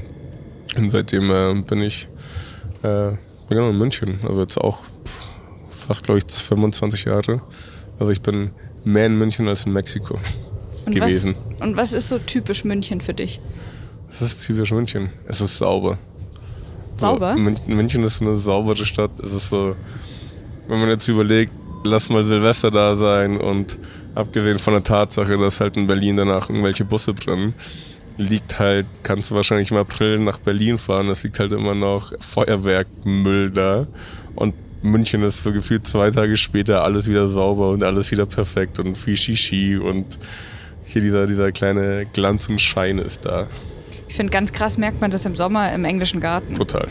Und 0.78 0.90
seitdem 0.90 1.32
äh, 1.32 1.62
bin 1.62 1.82
ich 1.82 2.08
äh, 2.84 3.12
genau 3.50 3.70
in 3.70 3.78
München. 3.78 4.20
Also 4.28 4.42
jetzt 4.42 4.58
auch 4.58 4.80
fast, 5.70 6.04
glaube 6.04 6.20
ich, 6.20 6.26
25 6.26 7.06
Jahre. 7.06 7.42
Also 8.00 8.12
ich 8.12 8.22
bin 8.22 8.52
mehr 8.84 9.06
in 9.06 9.18
München 9.18 9.48
als 9.48 9.66
in 9.66 9.74
Mexiko 9.74 10.20
und 10.86 10.96
gewesen. 10.96 11.36
Was, 11.36 11.68
und 11.68 11.78
was 11.78 11.94
ist 11.94 12.10
so 12.10 12.20
typisch 12.20 12.64
München 12.64 13.02
für 13.02 13.14
dich? 13.14 13.40
Es 14.12 14.22
ist 14.22 14.46
typisch 14.46 14.72
München. 14.72 15.10
Es 15.28 15.42
ist 15.42 15.58
sauber. 15.58 15.98
Sauber? 16.98 17.36
So, 17.36 17.74
München 17.74 18.04
ist 18.04 18.22
eine 18.22 18.38
saubere 18.38 18.86
Stadt. 18.86 19.12
Es 19.22 19.34
ist 19.34 19.50
so, 19.50 19.76
wenn 20.68 20.80
man 20.80 20.90
jetzt 20.90 21.08
überlegt, 21.08 21.52
lass 21.84 22.10
mal 22.10 22.26
Silvester 22.26 22.72
da 22.72 22.96
sein 22.96 23.38
und 23.38 23.78
abgesehen 24.16 24.60
von 24.60 24.74
der 24.74 24.84
Tatsache, 24.84 25.38
dass 25.38 25.60
halt 25.60 25.78
in 25.78 25.88
Berlin 25.88 26.18
danach 26.18 26.50
irgendwelche 26.50 26.86
Busse 26.86 27.14
brennen, 27.14 27.54
liegt 28.18 28.60
halt, 28.60 28.86
kannst 29.04 29.32
du 29.32 29.36
wahrscheinlich 29.36 29.72
im 29.72 29.78
April 29.78 30.20
nach 30.20 30.40
Berlin 30.40 30.78
fahren, 30.78 31.10
es 31.10 31.24
liegt 31.24 31.40
halt 31.40 31.52
immer 31.52 31.76
noch 31.76 32.14
Feuerwerkmüll 32.20 33.52
da 33.52 33.88
und 34.36 34.54
München 34.82 35.24
ist 35.24 35.44
so 35.44 35.52
gefühlt 35.52 35.88
zwei 35.88 36.12
Tage 36.12 36.38
später 36.38 36.84
alles 36.84 37.08
wieder 37.08 37.28
sauber 37.28 37.72
und 37.72 37.84
alles 37.84 38.12
wieder 38.12 38.26
perfekt 38.26 38.80
und 38.80 38.98
viel 38.98 39.18
Shishi 39.18 39.78
und 39.78 40.20
hier 40.86 41.02
dieser, 41.02 41.28
dieser 41.28 41.52
kleine 41.52 42.06
Glanz 42.14 42.48
und 42.48 42.60
Schein 42.62 43.00
ist 43.00 43.26
da. 43.26 43.48
Ich 44.08 44.16
finde, 44.16 44.32
ganz 44.32 44.54
krass 44.54 44.78
merkt 44.78 45.02
man 45.02 45.12
das 45.12 45.26
im 45.26 45.36
Sommer 45.36 45.74
im 45.74 45.84
englischen 45.84 46.22
Garten. 46.22 46.56
Total. 46.56 46.88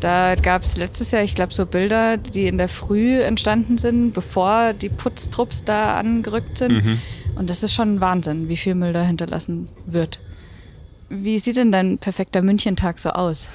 Da 0.00 0.34
gab 0.34 0.62
es 0.62 0.76
letztes 0.78 1.10
Jahr, 1.10 1.22
ich 1.22 1.34
glaube, 1.34 1.52
so 1.52 1.66
Bilder, 1.66 2.16
die 2.16 2.46
in 2.46 2.56
der 2.56 2.68
Früh 2.68 3.20
entstanden 3.20 3.76
sind, 3.76 4.12
bevor 4.12 4.72
die 4.72 4.88
Putztrupps 4.88 5.64
da 5.64 5.98
angerückt 5.98 6.56
sind. 6.56 6.84
Mhm. 6.84 6.98
Und 7.36 7.50
das 7.50 7.62
ist 7.62 7.74
schon 7.74 8.00
Wahnsinn, 8.00 8.48
wie 8.48 8.56
viel 8.56 8.74
Müll 8.74 8.92
da 8.92 9.02
hinterlassen 9.02 9.68
wird. 9.86 10.20
Wie 11.10 11.38
sieht 11.38 11.56
denn 11.56 11.70
dein 11.70 11.98
perfekter 11.98 12.40
Münchentag 12.40 12.98
so 12.98 13.10
aus? 13.10 13.48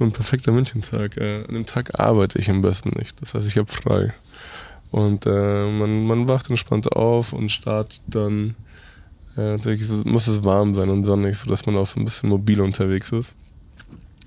Ein 0.00 0.12
perfekter 0.12 0.52
Münchentag. 0.52 1.16
Äh, 1.16 1.44
an 1.46 1.54
dem 1.54 1.66
Tag 1.66 1.98
arbeite 1.98 2.38
ich 2.38 2.50
am 2.50 2.60
besten 2.62 2.98
nicht. 2.98 3.20
Das 3.20 3.34
heißt, 3.34 3.46
ich 3.46 3.56
habe 3.56 3.70
frei. 3.70 4.12
Und 4.92 5.26
äh, 5.26 5.70
man, 5.70 6.06
man 6.06 6.28
wacht 6.28 6.48
entspannt 6.48 6.92
auf 6.92 7.32
und 7.32 7.50
startet 7.50 8.00
dann. 8.06 8.54
Äh, 9.36 9.56
natürlich 9.56 9.88
muss 10.04 10.28
es 10.28 10.44
warm 10.44 10.74
sein 10.74 10.90
und 10.90 11.04
sonnig, 11.04 11.36
sodass 11.36 11.66
man 11.66 11.76
auch 11.76 11.86
so 11.86 11.98
ein 11.98 12.04
bisschen 12.04 12.28
mobil 12.28 12.60
unterwegs 12.60 13.10
ist. 13.10 13.34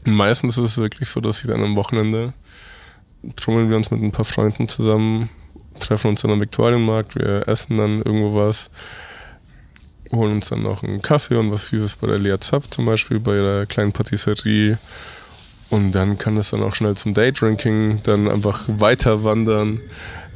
Meistens 0.06 0.58
ist 0.58 0.72
es 0.72 0.78
wirklich 0.78 1.08
so, 1.08 1.22
dass 1.22 1.42
ich 1.42 1.48
dann 1.48 1.64
am 1.64 1.76
Wochenende 1.76 2.34
trommeln 3.36 3.70
wir 3.70 3.78
uns 3.78 3.92
mit 3.92 4.02
ein 4.02 4.12
paar 4.12 4.26
Freunden 4.26 4.68
zusammen, 4.68 5.30
treffen 5.80 6.10
uns 6.10 6.22
dann 6.22 6.32
am 6.32 6.42
Viktualienmarkt, 6.42 7.16
wir 7.16 7.48
essen 7.48 7.78
dann 7.78 8.02
irgendwo 8.02 8.36
was, 8.36 8.70
holen 10.12 10.34
uns 10.34 10.50
dann 10.50 10.64
noch 10.64 10.84
einen 10.84 11.02
Kaffee 11.02 11.36
und 11.36 11.52
was 11.52 11.68
Süßes 11.68 11.98
bei 11.98 12.08
der 12.08 12.20
Lea 12.20 12.38
Zapf 12.40 12.70
zum 12.70 12.86
Beispiel, 12.86 13.20
bei 13.20 13.36
der 13.36 13.66
kleinen 13.66 13.92
Patisserie. 13.92 14.78
Und 15.72 15.94
dann 15.94 16.18
kann 16.18 16.38
es 16.38 16.52
dann 16.52 16.62
auch 16.62 16.76
schnell 16.76 16.96
zum 16.96 17.16
Daydrinking 17.16 18.02
dann 18.04 18.30
einfach 18.30 18.64
weiter 18.68 19.24
wandern. 19.24 19.82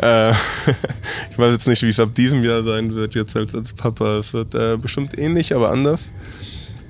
Äh, 0.01 0.31
ich 1.31 1.37
weiß 1.37 1.51
jetzt 1.53 1.67
nicht, 1.67 1.83
wie 1.83 1.89
es 1.89 1.99
ab 1.99 2.15
diesem 2.15 2.43
Jahr 2.43 2.63
sein 2.63 2.93
wird, 2.95 3.15
jetzt 3.15 3.35
als, 3.35 3.53
als 3.53 3.73
Papa. 3.73 4.19
Es 4.19 4.33
wird 4.33 4.55
äh, 4.55 4.77
bestimmt 4.77 5.17
ähnlich, 5.17 5.53
aber 5.53 5.71
anders. 5.71 6.11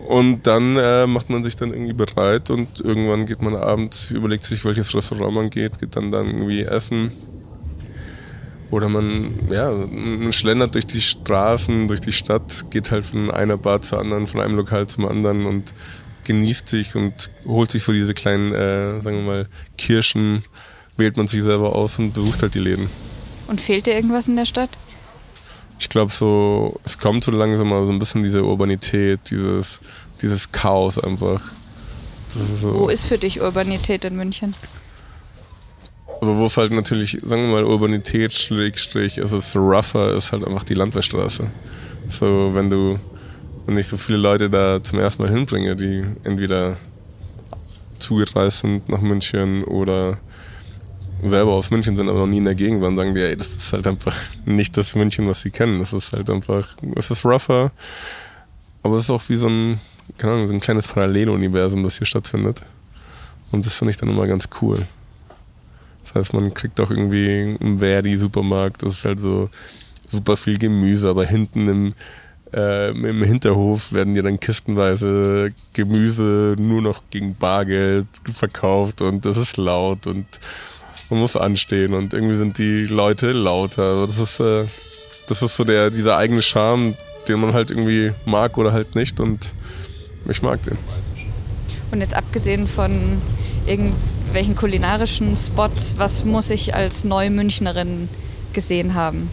Und 0.07 0.47
dann 0.47 0.77
äh, 0.77 1.05
macht 1.07 1.29
man 1.29 1.43
sich 1.43 1.55
dann 1.55 1.71
irgendwie 1.71 1.93
bereit 1.93 2.49
und 2.49 2.79
irgendwann 2.79 3.25
geht 3.25 3.41
man 3.41 3.55
abends, 3.55 4.11
überlegt 4.11 4.43
sich, 4.43 4.65
welches 4.65 4.95
Restaurant 4.95 5.35
man 5.35 5.49
geht, 5.49 5.79
geht 5.79 5.95
dann 5.95 6.11
dann 6.11 6.27
irgendwie 6.27 6.63
essen. 6.63 7.11
Oder 8.71 8.87
man, 8.87 9.31
ja, 9.51 9.71
man 9.71 10.31
schlendert 10.31 10.75
durch 10.75 10.85
die 10.85 11.01
Straßen, 11.01 11.87
durch 11.87 12.01
die 12.01 12.11
Stadt, 12.11 12.65
geht 12.69 12.91
halt 12.91 13.05
von 13.05 13.31
einer 13.31 13.57
Bar 13.57 13.81
zur 13.81 13.99
anderen, 13.99 14.27
von 14.27 14.41
einem 14.41 14.55
Lokal 14.55 14.87
zum 14.87 15.05
anderen 15.05 15.45
und 15.45 15.73
genießt 16.25 16.67
sich 16.67 16.95
und 16.95 17.31
holt 17.45 17.71
sich 17.71 17.83
so 17.83 17.91
diese 17.91 18.13
kleinen, 18.13 18.53
äh, 18.53 19.01
sagen 19.01 19.17
wir 19.17 19.23
mal, 19.23 19.47
Kirschen, 19.77 20.43
wählt 20.99 21.17
man 21.17 21.27
sich 21.27 21.43
selber 21.43 21.75
aus 21.75 21.97
und 21.99 22.13
besucht 22.13 22.41
halt 22.41 22.53
die 22.53 22.59
Läden. 22.59 22.89
Und 23.47 23.59
fehlt 23.59 23.88
dir 23.88 23.95
irgendwas 23.95 24.27
in 24.27 24.35
der 24.35 24.45
Stadt? 24.45 24.69
ich 25.79 25.88
glaube 25.88 26.12
so, 26.12 26.79
es 26.83 26.97
kommt 26.97 27.23
so 27.23 27.31
langsam 27.31 27.69
mal 27.69 27.85
so 27.85 27.91
ein 27.91 27.99
bisschen 27.99 28.21
diese 28.21 28.43
Urbanität, 28.43 29.21
dieses, 29.31 29.79
dieses 30.21 30.51
Chaos 30.51 30.99
einfach. 30.99 31.41
Ist 32.27 32.59
so. 32.59 32.73
Wo 32.73 32.89
ist 32.89 33.05
für 33.05 33.17
dich 33.17 33.41
Urbanität 33.41 34.03
in 34.03 34.17
München? 34.17 34.53
Also 36.21 36.35
wo 36.35 36.45
es 36.45 36.57
halt 36.57 36.71
natürlich, 36.71 37.17
sagen 37.23 37.47
wir 37.47 37.53
mal, 37.53 37.63
Urbanität 37.63 38.33
schrägstrich, 38.33 39.17
es 39.17 39.31
ist 39.31 39.55
rougher, 39.55 40.13
ist 40.15 40.33
halt 40.33 40.45
einfach 40.45 40.63
die 40.63 40.73
Landwehrstraße. 40.73 41.49
So, 42.09 42.51
wenn 42.53 42.69
du, 42.69 42.99
wenn 43.65 43.77
ich 43.77 43.88
so 43.88 43.95
viele 43.95 44.17
Leute 44.17 44.49
da 44.49 44.83
zum 44.83 44.99
ersten 44.99 45.23
Mal 45.23 45.31
hinbringe, 45.31 45.77
die 45.77 46.03
entweder 46.25 46.75
zugereist 47.99 48.59
sind 48.59 48.89
nach 48.89 49.01
München 49.01 49.63
oder 49.63 50.17
selber 51.23 51.51
aus 51.51 51.71
München 51.71 51.95
sind, 51.95 52.10
aber 52.10 52.19
noch 52.19 52.27
nie 52.27 52.38
in 52.38 52.45
der 52.45 52.55
Gegend 52.55 52.82
waren, 52.82 52.95
sagen 52.95 53.13
die, 53.13 53.21
ey, 53.21 53.36
das 53.36 53.55
ist 53.55 53.73
halt 53.73 53.88
einfach 53.88 54.15
nicht 54.45 54.77
das 54.77 54.95
München, 54.95 55.27
was 55.27 55.41
sie 55.41 55.51
kennen. 55.51 55.79
Das 55.79 55.93
ist 55.93 56.13
halt 56.13 56.29
einfach, 56.29 56.75
es 56.95 57.12
ist 57.12 57.25
rougher, 57.25 57.71
aber 58.84 58.97
es 58.97 59.03
ist 59.03 59.10
auch 59.10 59.27
wie 59.29 59.36
so 59.36 59.47
ein, 59.47 59.79
keine 60.17 60.34
Ahnung, 60.34 60.47
so 60.47 60.53
ein 60.53 60.60
kleines 60.60 60.88
Paralleluniversum, 60.88 61.84
das 61.84 61.97
hier 61.97 62.08
stattfindet. 62.08 62.63
Und 63.51 63.65
das 63.65 63.75
finde 63.75 63.91
ich 63.91 63.97
dann 63.97 64.10
immer 64.10 64.27
ganz 64.27 64.47
cool. 64.62 64.77
Das 66.03 66.15
heißt, 66.15 66.34
man 66.34 66.53
kriegt 66.53 66.79
auch 66.79 66.89
irgendwie 66.89 67.55
im 67.60 67.79
Verdi-Supermarkt, 67.79 68.84
das 68.84 68.93
ist 68.93 69.05
halt 69.05 69.19
so 69.19 69.49
super 70.08 70.38
viel 70.38 70.58
Gemüse, 70.58 71.10
aber 71.10 71.25
hinten 71.25 71.67
im, 71.67 71.93
äh, 72.53 72.89
im 72.91 73.23
Hinterhof 73.23 73.93
werden 73.93 74.15
dir 74.15 74.23
dann 74.23 74.39
kistenweise 74.39 75.49
Gemüse 75.73 76.55
nur 76.58 76.82
noch 76.82 77.03
gegen 77.12 77.36
Bargeld 77.36 78.08
verkauft 78.32 79.01
und 79.01 79.25
das 79.25 79.38
ist 79.38 79.58
laut 79.58 80.08
und 80.08 80.25
man 81.09 81.19
muss 81.19 81.35
anstehen 81.35 81.93
und 81.93 82.13
irgendwie 82.13 82.35
sind 82.35 82.57
die 82.57 82.85
Leute 82.85 83.31
lauter. 83.31 83.83
Also 83.83 84.05
das 84.07 84.19
ist, 84.19 84.39
äh, 84.39 84.65
das 85.27 85.41
ist 85.41 85.57
so 85.57 85.63
der, 85.63 85.89
dieser 85.89 86.17
eigene 86.17 86.41
Charme, 86.41 86.95
den 87.27 87.39
man 87.39 87.53
halt 87.53 87.71
irgendwie 87.71 88.11
mag 88.25 88.57
oder 88.57 88.71
halt 88.71 88.95
nicht 88.95 89.19
und 89.19 89.53
ich 90.27 90.41
mag 90.41 90.61
den. 90.63 90.77
Und 91.91 92.01
jetzt 92.01 92.13
abgesehen 92.13 92.67
von 92.67 93.19
irgendwelchen 93.65 94.55
kulinarischen 94.55 95.35
Spots, 95.35 95.95
was 95.97 96.25
muss 96.25 96.49
ich 96.49 96.75
als 96.75 97.03
Neumünchnerin 97.03 98.09
gesehen 98.53 98.93
haben? 98.93 99.29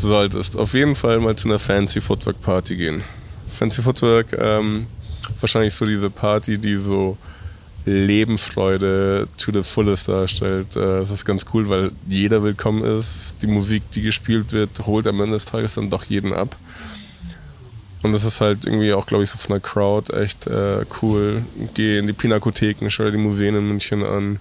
Du 0.00 0.08
solltest 0.08 0.56
auf 0.56 0.74
jeden 0.74 0.94
Fall 0.94 1.20
mal 1.20 1.36
zu 1.36 1.48
einer 1.48 1.58
Fancy 1.58 2.00
Footwork 2.00 2.40
Party 2.40 2.76
gehen. 2.76 3.02
Fancy 3.48 3.82
Footwork, 3.82 4.32
ähm, 4.38 4.86
wahrscheinlich 5.40 5.74
so 5.74 5.84
diese 5.84 6.08
Party, 6.08 6.58
die 6.58 6.76
so 6.76 7.16
Lebensfreude 7.84 9.28
to 9.36 9.52
the 9.52 9.62
fullest 9.62 10.08
darstellt. 10.08 10.76
Äh, 10.76 11.00
es 11.00 11.10
ist 11.10 11.24
ganz 11.24 11.46
cool, 11.52 11.68
weil 11.68 11.92
jeder 12.08 12.42
willkommen 12.42 12.84
ist. 12.84 13.36
Die 13.42 13.46
Musik, 13.46 13.82
die 13.92 14.02
gespielt 14.02 14.52
wird, 14.52 14.86
holt 14.86 15.06
am 15.06 15.20
Ende 15.20 15.34
des 15.34 15.44
Tages 15.44 15.74
dann 15.74 15.90
doch 15.90 16.04
jeden 16.04 16.32
ab. 16.32 16.56
Und 18.02 18.12
das 18.12 18.24
ist 18.24 18.40
halt 18.40 18.66
irgendwie 18.66 18.92
auch, 18.92 19.06
glaube 19.06 19.24
ich, 19.24 19.30
so 19.30 19.38
von 19.38 19.54
der 19.54 19.60
Crowd 19.60 20.12
echt 20.12 20.46
äh, 20.46 20.84
cool. 21.00 21.42
Geh 21.74 21.98
in 21.98 22.06
die 22.06 22.12
Pinakotheken, 22.12 22.90
schau 22.90 23.04
dir 23.04 23.12
die 23.12 23.16
Museen 23.16 23.54
in 23.54 23.68
München 23.68 24.04
an. 24.04 24.40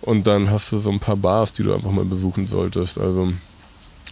Und 0.00 0.26
dann 0.26 0.50
hast 0.50 0.72
du 0.72 0.78
so 0.78 0.90
ein 0.90 1.00
paar 1.00 1.16
Bars, 1.16 1.52
die 1.52 1.62
du 1.62 1.74
einfach 1.74 1.90
mal 1.90 2.04
besuchen 2.04 2.46
solltest. 2.46 2.98
Also 2.98 3.32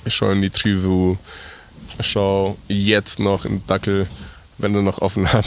ich 0.05 0.15
schaue 0.15 0.33
in 0.33 0.43
die 0.43 0.51
Trisu, 0.51 1.17
ich 1.99 2.07
schaue 2.07 2.57
jetzt 2.69 3.19
noch 3.19 3.45
in 3.45 3.67
Dackel, 3.67 4.07
wenn 4.59 4.75
er 4.75 4.83
noch 4.83 4.99
offen 4.99 5.33
hat. 5.33 5.47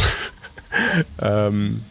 ähm, 1.21 1.83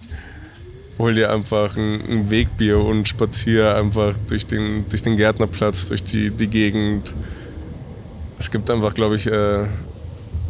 hol 0.99 1.15
dir 1.15 1.33
einfach 1.33 1.77
ein, 1.77 2.01
ein, 2.09 2.31
Wegbier 2.31 2.79
und 2.79 3.07
spazier 3.07 3.77
einfach 3.77 4.15
durch 4.29 4.47
den, 4.47 4.89
durch 4.89 5.03
den 5.03 5.17
Gärtnerplatz, 5.17 5.87
durch 5.87 6.03
die, 6.03 6.31
die 6.31 6.49
Gegend. 6.49 7.15
Es 8.39 8.51
gibt 8.51 8.71
einfach, 8.71 8.95
glaube 8.95 9.17
ich, 9.17 9.27
äh, 9.27 9.67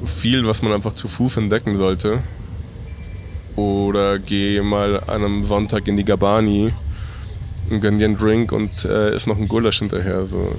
viel, 0.05 0.47
was 0.47 0.63
man 0.63 0.73
einfach 0.73 0.93
zu 0.93 1.09
Fuß 1.09 1.39
entdecken 1.39 1.77
sollte. 1.79 2.23
Oder 3.57 4.19
geh 4.19 4.61
mal 4.61 5.01
an 5.01 5.25
einem 5.25 5.45
Sonntag 5.45 5.89
in 5.89 5.97
die 5.97 6.05
Gabani 6.05 6.73
und 7.71 7.81
gönn 7.81 7.99
dir 7.99 8.05
einen 8.05 8.17
Drink 8.17 8.53
und 8.53 8.85
äh, 8.85 9.15
isst 9.15 9.27
noch 9.27 9.39
ein 9.39 9.49
Gulasch 9.49 9.79
hinterher. 9.79 10.27
So. 10.27 10.55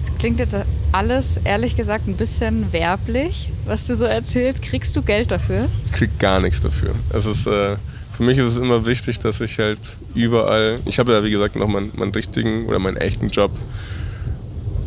Das 0.00 0.18
klingt 0.18 0.38
jetzt 0.38 0.56
alles, 0.90 1.38
ehrlich 1.44 1.76
gesagt, 1.76 2.08
ein 2.08 2.16
bisschen 2.16 2.72
werblich, 2.72 3.50
was 3.66 3.86
du 3.86 3.94
so 3.94 4.06
erzählst. 4.06 4.62
Kriegst 4.62 4.96
du 4.96 5.02
Geld 5.02 5.30
dafür? 5.30 5.68
Ich 5.86 5.92
krieg 5.92 6.18
gar 6.18 6.40
nichts 6.40 6.60
dafür. 6.60 6.94
Es 7.10 7.26
ist... 7.26 7.46
Äh, 7.46 7.76
für 8.18 8.24
mich 8.24 8.36
ist 8.36 8.46
es 8.46 8.56
immer 8.56 8.84
wichtig, 8.84 9.20
dass 9.20 9.40
ich 9.40 9.60
halt 9.60 9.96
überall, 10.12 10.80
ich 10.86 10.98
habe 10.98 11.12
ja 11.12 11.22
wie 11.22 11.30
gesagt 11.30 11.54
noch 11.54 11.68
meinen, 11.68 11.92
meinen 11.94 12.10
richtigen 12.10 12.66
oder 12.66 12.80
meinen 12.80 12.96
echten 12.96 13.28
Job 13.28 13.52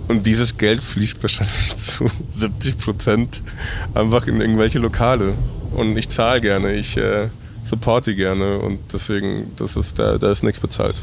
und 0.09 0.25
dieses 0.25 0.57
Geld 0.57 0.83
fließt 0.83 1.23
wahrscheinlich 1.23 1.73
zu 1.77 2.07
70 2.29 2.77
Prozent 2.77 3.41
einfach 3.93 4.27
in 4.27 4.41
irgendwelche 4.41 4.79
Lokale 4.79 5.33
und 5.71 5.97
ich 5.97 6.09
zahle 6.09 6.41
gerne, 6.41 6.73
ich 6.73 6.97
äh, 6.97 7.29
supporte 7.63 8.15
gerne 8.15 8.59
und 8.59 8.79
deswegen, 8.91 9.53
das 9.55 9.77
ist, 9.77 9.97
da, 9.97 10.17
da 10.17 10.29
ist 10.29 10.43
nichts 10.43 10.59
bezahlt. 10.59 11.01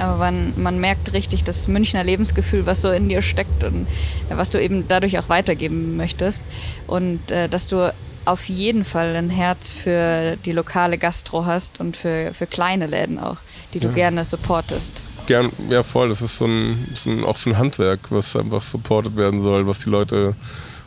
Aber 0.00 0.16
man, 0.16 0.52
man 0.56 0.80
merkt 0.80 1.12
richtig 1.12 1.44
das 1.44 1.68
Münchner 1.68 2.02
Lebensgefühl, 2.02 2.66
was 2.66 2.82
so 2.82 2.90
in 2.90 3.08
dir 3.08 3.22
steckt 3.22 3.62
und 3.62 3.86
was 4.30 4.50
du 4.50 4.60
eben 4.60 4.88
dadurch 4.88 5.16
auch 5.20 5.28
weitergeben 5.28 5.96
möchtest. 5.96 6.42
Und 6.88 7.30
äh, 7.30 7.48
dass 7.48 7.68
du 7.68 7.92
auf 8.28 8.48
jeden 8.48 8.84
Fall 8.84 9.16
ein 9.16 9.30
Herz 9.30 9.72
für 9.72 10.36
die 10.44 10.52
lokale 10.52 10.98
Gastro 10.98 11.46
hast 11.46 11.80
und 11.80 11.96
für, 11.96 12.32
für 12.34 12.46
kleine 12.46 12.86
Läden 12.86 13.18
auch, 13.18 13.38
die 13.72 13.78
du 13.78 13.88
ja. 13.88 13.94
gerne 13.94 14.24
supportest. 14.24 15.02
Gern, 15.26 15.50
ja 15.70 15.82
voll, 15.82 16.10
das 16.10 16.22
ist 16.22 16.36
so 16.36 16.46
ein, 16.46 16.88
so 16.94 17.10
ein, 17.10 17.24
auch 17.24 17.36
so 17.36 17.50
ein 17.50 17.58
Handwerk, 17.58 18.00
was 18.10 18.36
einfach 18.36 18.62
supportet 18.62 19.16
werden 19.16 19.40
soll, 19.42 19.66
was 19.66 19.78
die 19.80 19.90
Leute 19.90 20.34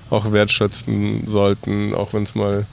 auch 0.10 0.32
wertschätzen 0.32 1.26
sollten, 1.26 1.96
auch 1.96 2.14
wenn 2.14 2.24
es 2.24 2.36
mal 2.36 2.66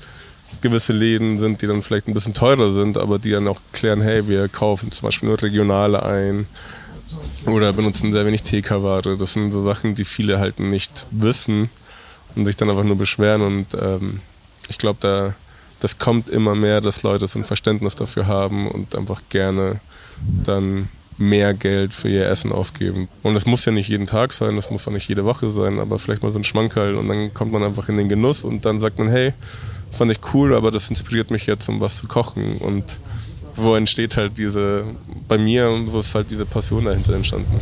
gewisse 0.60 0.92
Läden 0.92 1.38
sind, 1.38 1.62
die 1.62 1.66
dann 1.66 1.82
vielleicht 1.82 2.08
ein 2.08 2.14
bisschen 2.14 2.34
teurer 2.34 2.72
sind, 2.72 2.98
aber 2.98 3.18
die 3.18 3.30
dann 3.30 3.48
auch 3.48 3.60
klären, 3.72 4.00
hey, 4.00 4.28
wir 4.28 4.48
kaufen 4.48 4.90
zum 4.90 5.06
Beispiel 5.06 5.28
nur 5.28 5.42
Regionale 5.42 6.02
ein 6.02 6.46
oder 7.46 7.72
benutzen 7.72 8.12
sehr 8.12 8.26
wenig 8.26 8.42
TK-Ware. 8.42 9.16
Das 9.16 9.32
sind 9.32 9.50
so 9.52 9.62
Sachen, 9.62 9.94
die 9.94 10.04
viele 10.04 10.38
halt 10.38 10.60
nicht 10.60 11.06
wissen 11.10 11.70
und 12.34 12.44
sich 12.44 12.56
dann 12.56 12.68
einfach 12.68 12.84
nur 12.84 12.96
beschweren. 12.96 13.42
Und 13.42 13.74
ähm, 13.74 14.20
ich 14.68 14.78
glaube, 14.78 14.98
da 15.00 15.34
das 15.80 15.98
kommt 15.98 16.28
immer 16.28 16.54
mehr, 16.54 16.80
dass 16.80 17.02
Leute 17.02 17.28
so 17.28 17.38
ein 17.38 17.44
Verständnis 17.44 17.94
dafür 17.94 18.26
haben 18.26 18.68
und 18.68 18.96
einfach 18.96 19.22
gerne 19.28 19.80
dann 20.44 20.88
mehr 21.16 21.54
Geld 21.54 21.94
für 21.94 22.08
ihr 22.08 22.28
Essen 22.28 22.52
ausgeben. 22.52 23.08
Und 23.22 23.36
es 23.36 23.46
muss 23.46 23.64
ja 23.64 23.72
nicht 23.72 23.88
jeden 23.88 24.06
Tag 24.06 24.32
sein, 24.32 24.56
das 24.56 24.70
muss 24.70 24.86
auch 24.86 24.92
nicht 24.92 25.08
jede 25.08 25.24
Woche 25.24 25.50
sein, 25.50 25.78
aber 25.78 25.98
vielleicht 25.98 26.22
mal 26.22 26.32
so 26.32 26.38
ein 26.38 26.44
Schmankerl 26.44 26.96
und 26.96 27.08
dann 27.08 27.34
kommt 27.34 27.52
man 27.52 27.62
einfach 27.62 27.88
in 27.88 27.96
den 27.96 28.08
Genuss 28.08 28.44
und 28.44 28.64
dann 28.64 28.80
sagt 28.80 28.98
man, 28.98 29.08
hey, 29.08 29.32
fand 29.90 30.12
ich 30.12 30.18
cool, 30.32 30.54
aber 30.54 30.70
das 30.70 30.88
inspiriert 30.90 31.30
mich 31.30 31.46
jetzt, 31.46 31.68
um 31.68 31.80
was 31.80 31.96
zu 31.96 32.06
kochen 32.06 32.58
und 32.58 32.98
so 33.54 33.74
entsteht 33.74 34.16
halt 34.16 34.38
diese, 34.38 34.84
bei 35.26 35.38
mir, 35.38 35.76
so 35.88 36.00
ist 36.00 36.14
halt 36.14 36.30
diese 36.30 36.46
Passion 36.46 36.84
dahinter 36.84 37.14
entstanden. 37.14 37.60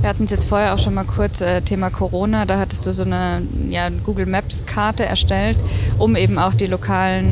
Wir 0.00 0.08
hatten 0.08 0.24
es 0.24 0.30
jetzt 0.30 0.46
vorher 0.46 0.74
auch 0.74 0.78
schon 0.78 0.94
mal 0.94 1.04
kurz, 1.04 1.42
äh, 1.42 1.60
Thema 1.60 1.90
Corona, 1.90 2.46
da 2.46 2.58
hattest 2.58 2.86
du 2.86 2.94
so 2.94 3.02
eine 3.02 3.42
ja, 3.68 3.90
Google 3.90 4.24
Maps 4.24 4.64
Karte 4.64 5.04
erstellt, 5.04 5.58
um 5.98 6.16
eben 6.16 6.38
auch 6.38 6.54
die 6.54 6.68
lokalen 6.68 7.26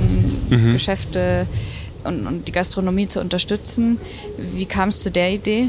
mhm. 0.50 0.72
Geschäfte 0.74 1.46
und, 2.04 2.26
und, 2.26 2.46
die 2.46 2.52
Gastronomie 2.52 3.09
zu 3.09 3.22
unterstützen. 3.22 3.98
Wie 4.37 4.66
kam 4.66 4.90
es 4.90 5.02
zu 5.02 5.11
der 5.11 5.33
Idee? 5.33 5.68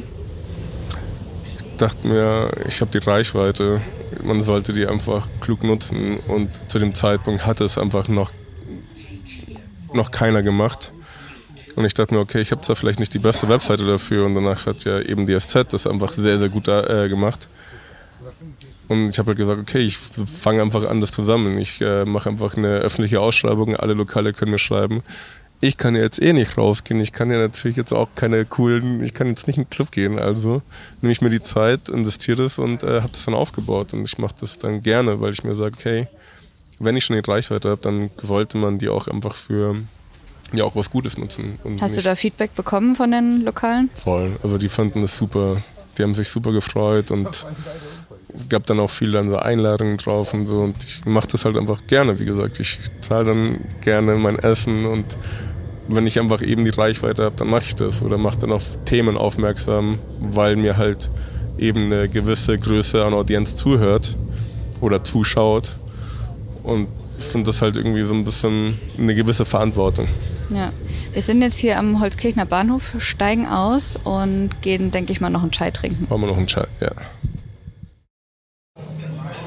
Ich 1.58 1.78
dachte 1.78 2.06
mir, 2.06 2.52
ich 2.68 2.82
habe 2.82 2.92
die 2.92 2.98
Reichweite, 2.98 3.80
man 4.22 4.42
sollte 4.42 4.74
die 4.74 4.86
einfach 4.86 5.30
klug 5.40 5.64
nutzen 5.64 6.18
und 6.28 6.50
zu 6.68 6.80
dem 6.80 6.94
Zeitpunkt 6.94 7.46
hatte 7.46 7.64
es 7.64 7.78
einfach 7.78 8.10
noch, 8.10 8.34
noch 9.94 10.12
keiner 10.12 10.44
gemacht. 10.44 10.92
Und 11.76 11.86
ich 11.86 11.94
dachte 11.94 12.14
mir, 12.14 12.22
okay, 12.22 12.42
ich 12.42 12.52
habe 12.52 12.62
zwar 12.62 12.76
vielleicht 12.76 13.00
nicht 13.00 13.14
die 13.14 13.20
beste 13.20 13.48
Webseite 13.48 13.86
dafür 13.86 14.26
und 14.26 14.36
danach 14.36 14.66
hat 14.66 14.84
ja 14.84 15.00
eben 15.00 15.28
die 15.28 15.40
SZ 15.40 15.72
das 15.74 15.88
einfach 15.88 16.12
sehr, 16.12 16.40
sehr 16.40 16.50
gut 16.50 16.68
äh, 16.68 17.08
gemacht. 17.10 17.48
Und 18.88 19.10
ich 19.10 19.20
habe 19.20 19.28
halt 19.30 19.38
gesagt, 19.38 19.60
okay, 19.62 19.80
ich 19.80 19.98
fange 19.98 20.62
einfach 20.62 20.90
an, 20.90 21.00
das 21.00 21.12
zu 21.12 21.24
sammeln. 21.24 21.60
Ich 21.60 21.80
äh, 21.80 22.06
mache 22.06 22.30
einfach 22.30 22.58
eine 22.58 22.80
öffentliche 22.80 23.22
Ausschreibung, 23.22 23.76
alle 23.76 23.94
Lokale 23.94 24.34
können 24.34 24.52
mir 24.52 24.60
schreiben. 24.60 25.04
Ich 25.62 25.78
kann 25.78 25.96
ja 25.96 26.02
jetzt 26.02 26.22
eh 26.22 26.34
nicht 26.34 26.58
rausgehen. 26.58 27.00
Ich 27.02 27.12
kann 27.12 27.30
ja 27.30 27.38
natürlich 27.38 27.78
jetzt 27.78 27.94
auch 27.94 28.08
keine 28.16 28.46
coolen, 28.46 29.04
ich 29.04 29.14
kann 29.14 29.28
jetzt 29.28 29.46
nicht 29.46 29.58
in 29.58 29.66
den 29.66 29.70
Club 29.70 29.92
gehen. 29.92 30.18
Also 30.18 30.62
nehme 31.02 31.12
ich 31.12 31.22
mir 31.22 31.30
die 31.30 31.42
Zeit, 31.42 31.90
investiere 31.90 32.44
das 32.44 32.58
und 32.58 32.82
äh, 32.82 33.02
habe 33.02 33.12
das 33.12 33.26
dann 33.26 33.36
aufgebaut. 33.36 33.94
Und 33.94 34.06
ich 34.06 34.18
mache 34.18 34.36
das 34.40 34.58
dann 34.58 34.82
gerne, 34.82 35.22
weil 35.22 35.34
ich 35.34 35.44
mir 35.44 35.54
sage, 35.54 35.76
okay, 35.78 36.08
wenn 36.80 36.96
ich 36.96 37.06
schon 37.06 37.22
die 37.22 37.30
Reichweite 37.30 37.70
habe, 37.70 37.82
dann 37.82 38.10
sollte 38.18 38.58
man 38.58 38.80
die 38.80 38.90
auch 38.90 39.08
einfach 39.08 39.36
für 39.36 39.76
ja 40.58 40.64
auch 40.64 40.76
was 40.76 40.90
Gutes 40.90 41.18
nutzen. 41.18 41.60
Hast 41.82 41.98
du 41.98 42.02
da 42.02 42.16
Feedback 42.16 42.56
bekommen 42.56 42.96
von 42.96 43.12
den 43.12 43.44
Lokalen? 43.44 43.90
Voll. 43.96 44.32
Also 44.44 44.58
die 44.58 44.70
fanden 44.70 45.04
es 45.04 45.18
super. 45.18 45.58
Die 45.98 46.04
haben 46.04 46.14
sich 46.14 46.30
super 46.30 46.52
gefreut 46.52 47.12
und 47.12 47.46
gab 48.48 48.66
dann 48.66 48.80
auch 48.80 48.90
viele 48.90 49.14
dann 49.14 49.30
so 49.30 49.38
Einladungen 49.38 49.98
drauf 49.98 50.34
und 50.34 50.48
so. 50.48 50.62
Und 50.62 50.84
ich 50.84 51.06
mache 51.06 51.28
das 51.28 51.46
halt 51.46 51.58
einfach 51.58 51.82
gerne, 51.88 52.20
wie 52.20 52.26
gesagt. 52.26 52.60
Ich 52.60 52.80
zahle 53.02 53.26
dann 53.26 53.60
gerne 53.82 54.16
mein 54.16 54.40
Essen 54.40 54.86
und 54.86 55.18
wenn 55.88 56.06
ich 56.06 56.20
einfach 56.20 56.42
eben 56.42 56.66
die 56.66 56.72
Reichweite 56.72 57.24
habe, 57.24 57.36
dann 57.36 57.50
mache 57.50 57.64
ich 57.64 57.76
das 57.76 58.04
oder 58.04 58.18
mache 58.18 58.38
dann 58.38 58.52
auf 58.52 58.78
Themen 58.86 59.18
aufmerksam, 59.18 59.98
weil 60.20 60.56
mir 60.56 60.78
halt 60.78 61.10
eben 61.58 61.86
eine 61.86 62.08
gewisse 62.08 62.58
Größe 62.58 63.04
an 63.04 63.14
Audienz 63.14 63.56
zuhört 63.56 64.16
oder 64.82 65.04
zuschaut. 65.04 65.76
Und 66.64 66.88
finde 67.28 67.48
das 67.48 67.62
halt 67.62 67.76
irgendwie 67.76 68.04
so 68.04 68.14
ein 68.14 68.26
bisschen 68.26 68.80
eine 68.98 69.16
gewisse 69.16 69.46
Verantwortung. 69.46 70.08
Ja, 70.50 70.72
wir 71.14 71.22
sind 71.22 71.42
jetzt 71.42 71.58
hier 71.58 71.78
am 71.78 72.00
Holzkirchner 72.00 72.46
Bahnhof, 72.46 72.96
steigen 73.00 73.48
aus 73.48 73.98
und 73.98 74.62
gehen, 74.62 74.92
denke 74.92 75.12
ich 75.12 75.22
mal, 75.22 75.30
noch 75.30 75.42
einen 75.42 75.52
Chai 75.52 75.72
trinken. 75.72 76.08
Machen 76.10 76.22
wir 76.22 76.28
noch 76.28 76.38
einen 76.38 76.48
Chai, 76.48 76.66
ja. 76.82 76.92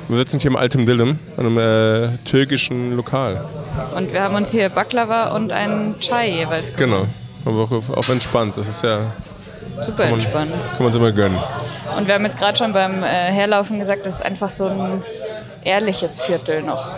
Wir 0.09 0.19
sitzen 0.19 0.41
hier 0.41 0.51
im 0.51 0.57
Altem 0.57 0.85
Dilim, 0.85 1.19
einem 1.39 1.59
äh, 1.59 2.19
türkischen 2.25 2.95
Lokal. 2.97 3.43
Und 3.97 4.13
wir 4.13 4.23
haben 4.23 4.35
uns 4.35 4.51
hier 4.51 4.69
Baklava 4.69 5.35
und 5.35 5.53
einen 5.53 5.99
Chai 6.01 6.31
jeweils 6.31 6.77
gemacht. 6.77 6.79
Genau, 6.79 7.07
aber 7.47 7.65
auch 7.65 7.71
auf, 7.71 7.91
auf 7.91 8.09
entspannt. 8.11 8.57
Das 8.57 8.69
ist 8.69 8.85
ja 8.85 9.13
super 9.83 10.03
kann 10.03 10.11
man, 10.11 10.21
entspannt. 10.21 10.53
Kann 10.77 10.85
man 10.85 10.93
sich 10.93 11.01
mal 11.01 11.13
gönnen. 11.13 11.39
Und 11.97 12.07
wir 12.07 12.15
haben 12.15 12.25
jetzt 12.25 12.39
gerade 12.39 12.59
schon 12.59 12.73
beim 12.73 13.03
äh, 13.03 13.07
Herlaufen 13.07 13.79
gesagt, 13.79 14.05
das 14.07 14.17
ist 14.17 14.23
einfach 14.23 14.51
so 14.51 14.67
ein 14.67 15.03
ehrliches 15.65 16.23
Viertel 16.23 16.63
noch. 16.63 16.95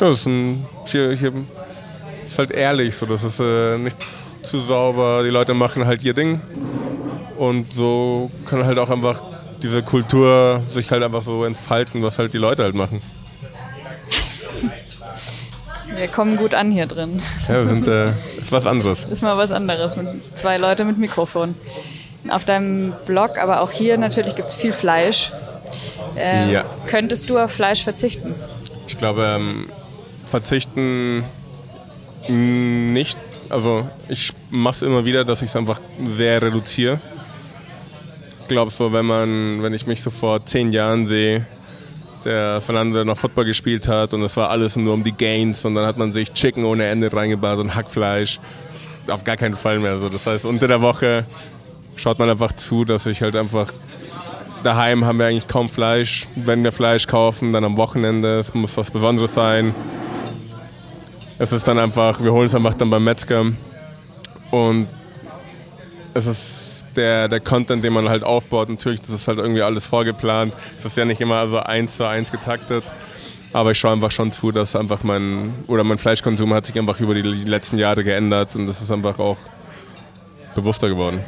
Ja, 0.00 0.10
das 0.10 0.20
ist 0.20 0.26
ein, 0.26 0.66
hier, 0.84 1.12
hier 1.12 1.32
ist 2.26 2.38
halt 2.38 2.50
ehrlich, 2.50 2.94
so 2.94 3.06
das 3.06 3.24
ist 3.24 3.40
äh, 3.40 3.78
nicht 3.78 3.96
zu 4.42 4.60
sauber. 4.60 5.22
Die 5.24 5.30
Leute 5.30 5.54
machen 5.54 5.86
halt 5.86 6.02
ihr 6.02 6.12
Ding 6.12 6.40
und 7.36 7.72
so 7.72 8.30
kann 8.44 8.64
halt 8.64 8.78
auch 8.78 8.90
einfach 8.90 9.20
diese 9.62 9.82
Kultur 9.82 10.60
sich 10.70 10.90
halt 10.90 11.02
einfach 11.02 11.22
so 11.22 11.44
entfalten, 11.44 12.02
was 12.02 12.18
halt 12.18 12.34
die 12.34 12.38
Leute 12.38 12.62
halt 12.62 12.74
machen. 12.74 13.00
Wir 15.94 16.08
kommen 16.08 16.36
gut 16.36 16.52
an 16.52 16.70
hier 16.70 16.86
drin. 16.86 17.22
Ja, 17.48 17.54
wir 17.54 17.66
sind, 17.66 17.88
äh, 17.88 18.10
ist 18.36 18.52
was 18.52 18.66
anderes. 18.66 19.04
Ist 19.04 19.22
mal 19.22 19.38
was 19.38 19.50
anderes 19.50 19.96
mit 19.96 20.08
zwei 20.36 20.58
Leute 20.58 20.84
mit 20.84 20.98
Mikrofon. 20.98 21.54
Auf 22.28 22.44
deinem 22.44 22.92
Blog, 23.06 23.38
aber 23.38 23.62
auch 23.62 23.70
hier 23.70 23.96
natürlich 23.96 24.34
gibt 24.34 24.48
es 24.48 24.56
viel 24.56 24.74
Fleisch. 24.74 25.32
Äh, 26.16 26.52
ja. 26.52 26.64
Könntest 26.86 27.30
du 27.30 27.38
auf 27.38 27.50
Fleisch 27.50 27.82
verzichten? 27.82 28.34
Ich 28.86 28.98
glaube, 28.98 29.24
ähm, 29.24 29.68
verzichten 30.26 31.24
nicht. 32.28 33.16
Also 33.48 33.88
ich 34.08 34.32
mache 34.50 34.74
es 34.76 34.82
immer 34.82 35.04
wieder, 35.04 35.24
dass 35.24 35.42
ich 35.42 35.48
es 35.48 35.56
einfach 35.56 35.80
sehr 36.04 36.42
reduziere. 36.42 37.00
Ich 38.42 38.48
glaube 38.48 38.70
so, 38.70 38.92
wenn 38.92 39.06
man, 39.06 39.62
wenn 39.62 39.74
ich 39.74 39.86
mich 39.86 40.02
so 40.02 40.10
vor 40.10 40.44
zehn 40.44 40.72
Jahren 40.72 41.06
sehe, 41.06 41.46
der 42.24 42.60
Fernando 42.60 43.04
noch 43.04 43.16
Football 43.16 43.44
gespielt 43.44 43.86
hat 43.86 44.12
und 44.12 44.22
es 44.22 44.36
war 44.36 44.50
alles 44.50 44.76
nur 44.76 44.94
um 44.94 45.04
die 45.04 45.12
Gains 45.12 45.64
und 45.64 45.76
dann 45.76 45.86
hat 45.86 45.96
man 45.96 46.12
sich 46.12 46.32
Chicken 46.32 46.64
ohne 46.64 46.86
Ende 46.86 47.12
reingebaut 47.12 47.58
und 47.58 47.74
Hackfleisch. 47.74 48.40
Auf 49.06 49.22
gar 49.22 49.36
keinen 49.36 49.56
Fall 49.56 49.78
mehr 49.78 49.98
so. 49.98 50.08
Das 50.08 50.26
heißt, 50.26 50.44
unter 50.44 50.66
der 50.66 50.82
Woche 50.82 51.24
schaut 51.94 52.18
man 52.18 52.28
einfach 52.28 52.52
zu, 52.52 52.84
dass 52.84 53.06
ich 53.06 53.22
halt 53.22 53.36
einfach 53.36 53.72
daheim 54.64 55.04
haben 55.04 55.18
wir 55.18 55.26
eigentlich 55.26 55.46
kaum 55.46 55.68
Fleisch. 55.68 56.26
Wenn 56.34 56.64
wir 56.64 56.72
Fleisch 56.72 57.06
kaufen, 57.06 57.52
dann 57.52 57.64
am 57.64 57.76
Wochenende. 57.76 58.40
Es 58.40 58.52
muss 58.52 58.76
was 58.76 58.90
Besonderes 58.90 59.32
sein. 59.32 59.74
Es 61.38 61.52
ist 61.52 61.68
dann 61.68 61.78
einfach, 61.78 62.22
wir 62.22 62.32
holen 62.32 62.46
es 62.46 62.54
einfach 62.54 62.74
dann 62.74 62.90
beim 62.90 63.04
Metzger 63.04 63.44
und 64.50 64.88
es 66.14 66.26
ist 66.26 66.84
der, 66.96 67.28
der 67.28 67.40
Content, 67.40 67.84
den 67.84 67.92
man 67.92 68.08
halt 68.08 68.24
aufbaut. 68.24 68.70
Natürlich, 68.70 69.00
das 69.00 69.10
ist 69.10 69.28
halt 69.28 69.38
irgendwie 69.38 69.62
alles 69.62 69.86
vorgeplant. 69.86 70.54
Es 70.78 70.86
ist 70.86 70.96
ja 70.96 71.04
nicht 71.04 71.20
immer 71.20 71.46
so 71.48 71.58
eins 71.58 71.96
zu 71.96 72.04
eins 72.08 72.32
getaktet. 72.32 72.84
Aber 73.52 73.70
ich 73.70 73.78
schaue 73.78 73.92
einfach 73.92 74.10
schon 74.10 74.32
zu, 74.32 74.50
dass 74.50 74.74
einfach 74.76 75.02
mein, 75.02 75.54
oder 75.66 75.84
mein 75.84 75.98
Fleischkonsum 75.98 76.52
hat 76.52 76.66
sich 76.66 76.78
einfach 76.78 76.98
über 77.00 77.14
die 77.14 77.22
letzten 77.22 77.78
Jahre 77.78 78.02
geändert 78.02 78.56
und 78.56 78.66
das 78.66 78.82
ist 78.82 78.90
einfach 78.90 79.18
auch 79.18 79.38
bewusster 80.54 80.88
geworden. 80.88 81.20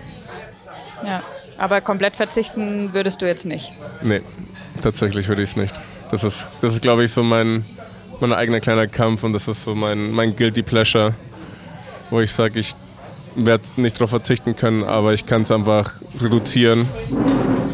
Ja, 1.07 1.23
aber 1.59 1.81
komplett 1.81 2.17
verzichten 2.17 2.93
würdest 2.93 3.23
du 3.23 3.27
jetzt 3.27 3.47
nicht? 3.47 3.73
Nee, 4.03 4.23
tatsächlich 4.83 5.29
würde 5.29 5.43
ich 5.43 5.51
es 5.51 5.57
nicht. 5.57 5.81
Das 6.11 6.25
ist, 6.25 6.49
das 6.61 6.75
ist 6.75 6.83
glaube 6.83 7.05
ich, 7.05 7.13
so 7.13 7.23
mein, 7.23 7.65
mein 8.21 8.33
eigener 8.33 8.61
kleiner 8.61 8.87
Kampf 8.87 9.23
und 9.25 9.33
das 9.33 9.49
ist 9.49 9.65
so 9.65 9.75
mein, 9.75 10.11
mein 10.11 10.35
Guilty 10.35 10.63
Pleasure, 10.63 11.15
wo 12.11 12.21
ich 12.21 12.33
sage, 12.33 12.59
ich 12.61 12.75
werde 13.37 13.65
nicht 13.77 13.97
darauf 13.97 14.11
verzichten 14.11 14.57
können, 14.57 14.85
aber 14.85 15.13
ich 15.13 15.27
kann 15.27 15.43
es 15.43 15.51
einfach 15.51 15.93
reduzieren. 16.21 16.87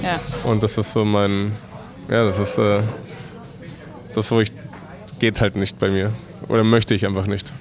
Ja. 0.02 0.20
Und 0.44 0.62
das 0.62 0.76
ist 0.76 0.92
so 0.92 1.04
mein, 1.04 1.52
ja, 2.10 2.24
das 2.24 2.38
ist 2.38 2.58
äh, 2.58 2.80
das, 4.14 4.30
wo 4.30 4.40
ich, 4.40 4.52
geht 5.18 5.40
halt 5.40 5.56
nicht 5.56 5.78
bei 5.78 5.88
mir. 5.88 6.12
Oder 6.48 6.64
möchte 6.64 6.94
ich 6.94 7.06
einfach 7.06 7.26
nicht. 7.26 7.52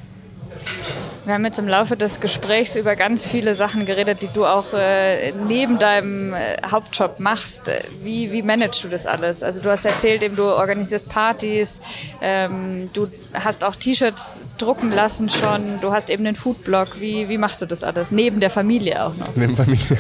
Wir 1.26 1.36
haben 1.36 1.46
jetzt 1.46 1.58
im 1.58 1.70
Laufe 1.70 1.96
des 1.96 2.20
Gesprächs 2.20 2.76
über 2.76 2.98
ganz 2.98 3.26
viele 3.26 3.54
Sachen 3.54 3.86
geredet, 3.86 4.22
die 4.22 4.28
du 4.28 4.46
auch 4.46 4.74
äh, 4.74 5.32
neben 5.48 5.80
deinem 5.80 6.34
äh, 6.34 6.58
Hauptjob 6.70 7.22
machst. 7.22 7.72
Wie, 8.04 8.34
wie 8.34 8.42
managst 8.42 8.84
du 8.84 8.90
das 8.90 9.06
alles? 9.06 9.42
Also 9.42 9.62
du 9.62 9.70
hast 9.70 9.86
erzählt, 9.86 10.22
eben 10.22 10.36
du 10.36 10.44
organisierst 10.44 11.08
Partys, 11.08 11.80
ähm, 12.22 12.90
du 12.92 13.08
hast 13.34 13.64
auch 13.64 13.78
T-Shirts 13.78 14.44
drucken 14.58 14.92
lassen 14.92 15.30
schon, 15.30 15.80
du 15.80 15.94
hast 15.94 16.10
eben 16.10 16.26
den 16.26 16.36
Foodblog. 16.36 17.00
Wie, 17.00 17.30
wie 17.30 17.38
machst 17.38 17.62
du 17.62 17.66
das 17.68 17.84
alles? 17.84 18.12
Neben 18.12 18.42
der 18.42 18.50
Familie 18.50 19.06
auch 19.06 19.16
noch? 19.16 19.34
Neben 19.36 19.56
Familie. 19.56 19.98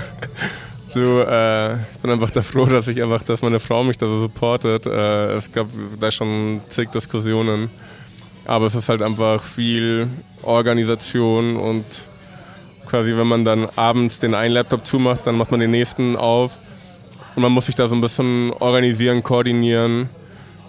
So, 0.85 1.21
äh, 1.21 1.73
ich 1.75 1.99
bin 2.01 2.11
einfach 2.11 2.29
da 2.29 2.43
froh, 2.43 2.65
dass 2.65 2.87
ich 2.87 3.01
einfach, 3.01 3.23
dass 3.23 3.41
meine 3.41 3.59
Frau 3.59 3.83
mich 3.83 3.97
da 3.97 4.05
so 4.05 4.19
supportet. 4.19 4.85
Äh, 4.85 5.35
es 5.37 5.51
gab 5.51 5.67
da 5.99 6.11
schon 6.11 6.61
zig 6.67 6.91
Diskussionen 6.91 7.71
aber 8.45 8.65
es 8.65 8.75
ist 8.75 8.89
halt 8.89 9.01
einfach 9.01 9.41
viel 9.43 10.07
Organisation 10.41 11.55
und 11.55 11.85
quasi, 12.85 13.15
wenn 13.15 13.27
man 13.27 13.45
dann 13.45 13.67
abends 13.75 14.19
den 14.19 14.35
einen 14.35 14.53
Laptop 14.53 14.85
zumacht, 14.85 15.25
dann 15.25 15.35
macht 15.35 15.51
man 15.51 15.59
den 15.59 15.71
nächsten 15.71 16.15
auf 16.15 16.59
und 17.35 17.41
man 17.41 17.51
muss 17.51 17.67
sich 17.67 17.75
da 17.75 17.87
so 17.87 17.95
ein 17.95 18.01
bisschen 18.01 18.51
organisieren, 18.59 19.23
koordinieren 19.23 20.09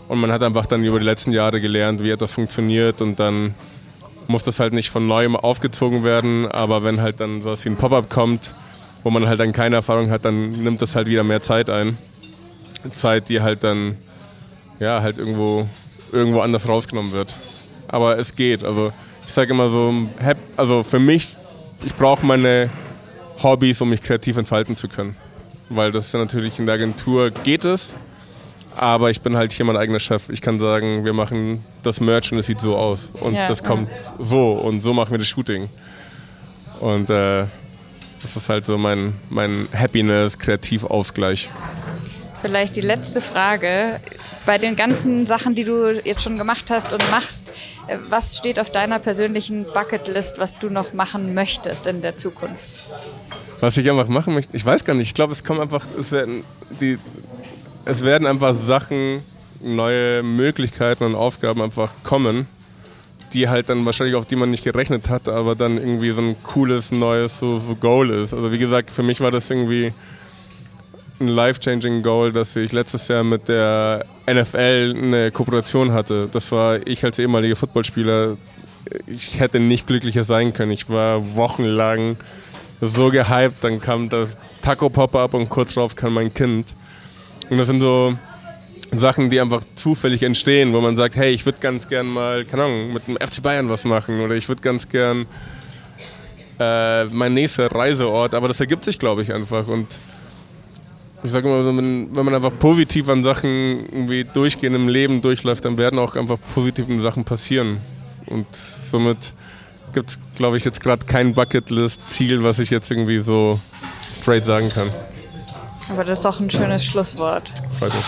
und 0.08 0.20
man 0.20 0.30
hat 0.30 0.42
einfach 0.42 0.66
dann 0.66 0.84
über 0.84 0.98
die 0.98 1.04
letzten 1.04 1.32
Jahre 1.32 1.60
gelernt, 1.60 2.02
wie 2.02 2.10
etwas 2.10 2.32
funktioniert 2.32 3.00
und 3.00 3.18
dann 3.18 3.54
muss 4.26 4.42
das 4.42 4.60
halt 4.60 4.72
nicht 4.72 4.90
von 4.90 5.06
neuem 5.06 5.36
aufgezogen 5.36 6.04
werden, 6.04 6.50
aber 6.50 6.82
wenn 6.82 7.00
halt 7.00 7.20
dann 7.20 7.42
sowas 7.42 7.64
wie 7.64 7.70
ein 7.70 7.76
Pop-up 7.76 8.08
kommt, 8.08 8.54
wo 9.02 9.10
man 9.10 9.26
halt 9.26 9.40
dann 9.40 9.52
keine 9.52 9.76
Erfahrung 9.76 10.10
hat, 10.10 10.24
dann 10.24 10.52
nimmt 10.52 10.80
das 10.80 10.96
halt 10.96 11.08
wieder 11.08 11.24
mehr 11.24 11.42
Zeit 11.42 11.68
ein. 11.68 11.98
Zeit, 12.94 13.28
die 13.28 13.40
halt 13.40 13.64
dann 13.64 13.96
ja 14.80 15.02
halt 15.02 15.18
irgendwo 15.18 15.68
irgendwo 16.12 16.40
anders 16.40 16.68
rausgenommen 16.68 17.12
wird. 17.12 17.34
Aber 17.88 18.18
es 18.18 18.34
geht. 18.34 18.64
Also 18.64 18.92
ich 19.26 19.32
sage 19.32 19.52
immer 19.52 19.68
so, 19.68 19.92
also 20.56 20.82
für 20.82 20.98
mich, 20.98 21.34
ich 21.84 21.94
brauche 21.94 22.24
meine 22.24 22.70
Hobbys, 23.42 23.80
um 23.80 23.90
mich 23.90 24.02
kreativ 24.02 24.36
entfalten 24.36 24.76
zu 24.76 24.88
können. 24.88 25.16
Weil 25.68 25.92
das 25.92 26.06
ist 26.06 26.14
natürlich 26.14 26.58
in 26.58 26.66
der 26.66 26.76
Agentur 26.76 27.30
geht 27.30 27.64
es, 27.64 27.94
aber 28.76 29.10
ich 29.10 29.20
bin 29.22 29.36
halt 29.36 29.52
hier 29.52 29.64
mein 29.64 29.76
eigener 29.76 30.00
Chef. 30.00 30.28
Ich 30.28 30.40
kann 30.40 30.58
sagen, 30.58 31.04
wir 31.04 31.12
machen 31.12 31.64
das 31.82 32.00
Merch 32.00 32.32
und 32.32 32.38
es 32.38 32.46
sieht 32.46 32.60
so 32.60 32.76
aus. 32.76 33.10
Und 33.20 33.34
ja, 33.34 33.48
das 33.48 33.62
kommt 33.62 33.88
ja. 33.90 34.14
so 34.18 34.52
und 34.52 34.82
so 34.82 34.92
machen 34.92 35.12
wir 35.12 35.18
das 35.18 35.28
Shooting. 35.28 35.68
Und 36.80 37.08
äh, 37.08 37.46
das 38.22 38.36
ist 38.36 38.48
halt 38.48 38.66
so 38.66 38.78
mein, 38.78 39.14
mein 39.30 39.68
Happiness, 39.72 40.38
Kreativausgleich. 40.38 41.50
Vielleicht 42.44 42.76
die 42.76 42.82
letzte 42.82 43.22
Frage. 43.22 43.98
Bei 44.44 44.58
den 44.58 44.76
ganzen 44.76 45.24
Sachen, 45.24 45.54
die 45.54 45.64
du 45.64 45.98
jetzt 46.04 46.20
schon 46.20 46.36
gemacht 46.36 46.66
hast 46.68 46.92
und 46.92 47.02
machst, 47.10 47.48
äh, 47.86 47.96
was 48.10 48.36
steht 48.36 48.60
auf 48.60 48.68
deiner 48.68 48.98
persönlichen 48.98 49.64
Bucketlist, 49.72 50.38
was 50.38 50.58
du 50.58 50.68
noch 50.68 50.92
machen 50.92 51.32
möchtest 51.32 51.86
in 51.86 52.02
der 52.02 52.16
Zukunft? 52.16 52.90
Was 53.60 53.78
ich 53.78 53.90
einfach 53.90 54.08
machen 54.08 54.34
möchte, 54.34 54.54
ich 54.54 54.62
weiß 54.62 54.84
gar 54.84 54.92
nicht. 54.92 55.08
Ich 55.08 55.14
glaube, 55.14 55.32
es 55.32 55.42
kommen 55.42 55.58
einfach, 55.58 55.86
es 55.98 56.12
werden 56.12 56.44
die, 56.82 56.98
es 57.86 58.04
werden 58.04 58.26
einfach 58.26 58.52
Sachen, 58.52 59.22
neue 59.62 60.22
Möglichkeiten 60.22 61.04
und 61.04 61.14
Aufgaben 61.14 61.62
einfach 61.62 61.92
kommen, 62.02 62.46
die 63.32 63.48
halt 63.48 63.70
dann 63.70 63.86
wahrscheinlich 63.86 64.16
auf 64.16 64.26
die 64.26 64.36
man 64.36 64.50
nicht 64.50 64.64
gerechnet 64.64 65.08
hat, 65.08 65.30
aber 65.30 65.54
dann 65.54 65.78
irgendwie 65.78 66.10
so 66.10 66.20
ein 66.20 66.36
cooles 66.42 66.92
neues 66.92 67.38
so, 67.38 67.58
so 67.58 67.74
Goal 67.74 68.10
ist. 68.10 68.34
Also 68.34 68.52
wie 68.52 68.58
gesagt, 68.58 68.92
für 68.92 69.02
mich 69.02 69.22
war 69.22 69.30
das 69.30 69.48
irgendwie 69.48 69.94
ein 71.24 71.28
life-changing 71.28 72.02
Goal, 72.02 72.32
dass 72.32 72.54
ich 72.56 72.72
letztes 72.72 73.08
Jahr 73.08 73.24
mit 73.24 73.48
der 73.48 74.04
NFL 74.26 74.94
eine 74.96 75.30
Kooperation 75.30 75.92
hatte. 75.92 76.28
Das 76.30 76.52
war 76.52 76.86
ich 76.86 77.04
als 77.04 77.18
ehemaliger 77.18 77.56
Footballspieler. 77.56 78.36
Ich 79.06 79.40
hätte 79.40 79.60
nicht 79.60 79.86
glücklicher 79.86 80.24
sein 80.24 80.52
können. 80.52 80.72
Ich 80.72 80.88
war 80.90 81.34
wochenlang 81.34 82.16
so 82.80 83.10
gehypt. 83.10 83.62
Dann 83.62 83.80
kam 83.80 84.08
das 84.08 84.38
Taco 84.62 84.88
Pop-Up 84.88 85.34
und 85.34 85.48
kurz 85.48 85.74
darauf 85.74 85.96
kam 85.96 86.14
mein 86.14 86.32
Kind. 86.32 86.74
Und 87.50 87.58
das 87.58 87.68
sind 87.68 87.80
so 87.80 88.14
Sachen, 88.92 89.30
die 89.30 89.40
einfach 89.40 89.62
zufällig 89.74 90.22
entstehen, 90.22 90.72
wo 90.72 90.80
man 90.80 90.96
sagt, 90.96 91.16
hey, 91.16 91.32
ich 91.32 91.44
würde 91.44 91.58
ganz 91.60 91.88
gern 91.88 92.06
mal, 92.06 92.44
keine 92.44 92.64
Ahnung, 92.64 92.92
mit 92.92 93.06
dem 93.06 93.16
FC 93.16 93.42
Bayern 93.42 93.68
was 93.68 93.84
machen 93.84 94.20
oder 94.20 94.34
ich 94.34 94.48
würde 94.48 94.62
ganz 94.62 94.88
gern 94.88 95.26
äh, 96.58 97.04
mein 97.06 97.34
nächster 97.34 97.70
Reiseort, 97.72 98.34
aber 98.34 98.48
das 98.48 98.60
ergibt 98.60 98.84
sich, 98.84 98.98
glaube 98.98 99.22
ich, 99.22 99.32
einfach. 99.32 99.66
Und 99.66 99.98
ich 101.24 101.30
sage 101.30 101.48
immer, 101.48 101.64
wenn, 101.66 102.14
wenn 102.14 102.24
man 102.24 102.34
einfach 102.34 102.52
positiv 102.58 103.08
an 103.08 103.24
Sachen 103.24 103.86
irgendwie 103.90 104.24
durchgehend 104.24 104.76
im 104.76 104.88
Leben 104.88 105.22
durchläuft, 105.22 105.64
dann 105.64 105.78
werden 105.78 105.98
auch 105.98 106.16
einfach 106.16 106.36
positive 106.54 107.00
Sachen 107.00 107.24
passieren. 107.24 107.78
Und 108.26 108.46
somit 108.54 109.32
gibt 109.94 110.10
es, 110.10 110.18
glaube 110.36 110.58
ich, 110.58 110.64
jetzt 110.64 110.82
gerade 110.82 111.06
kein 111.06 111.32
Bucketlist-Ziel, 111.32 112.44
was 112.44 112.58
ich 112.58 112.68
jetzt 112.68 112.90
irgendwie 112.90 113.20
so 113.20 113.58
straight 114.20 114.44
sagen 114.44 114.68
kann. 114.68 114.90
Aber 115.90 116.04
das 116.04 116.18
ist 116.18 116.24
doch 116.24 116.40
ein 116.40 116.50
schönes 116.50 116.84
Schlusswort. 116.84 117.50
Freut 117.78 117.94
mich. 117.94 118.04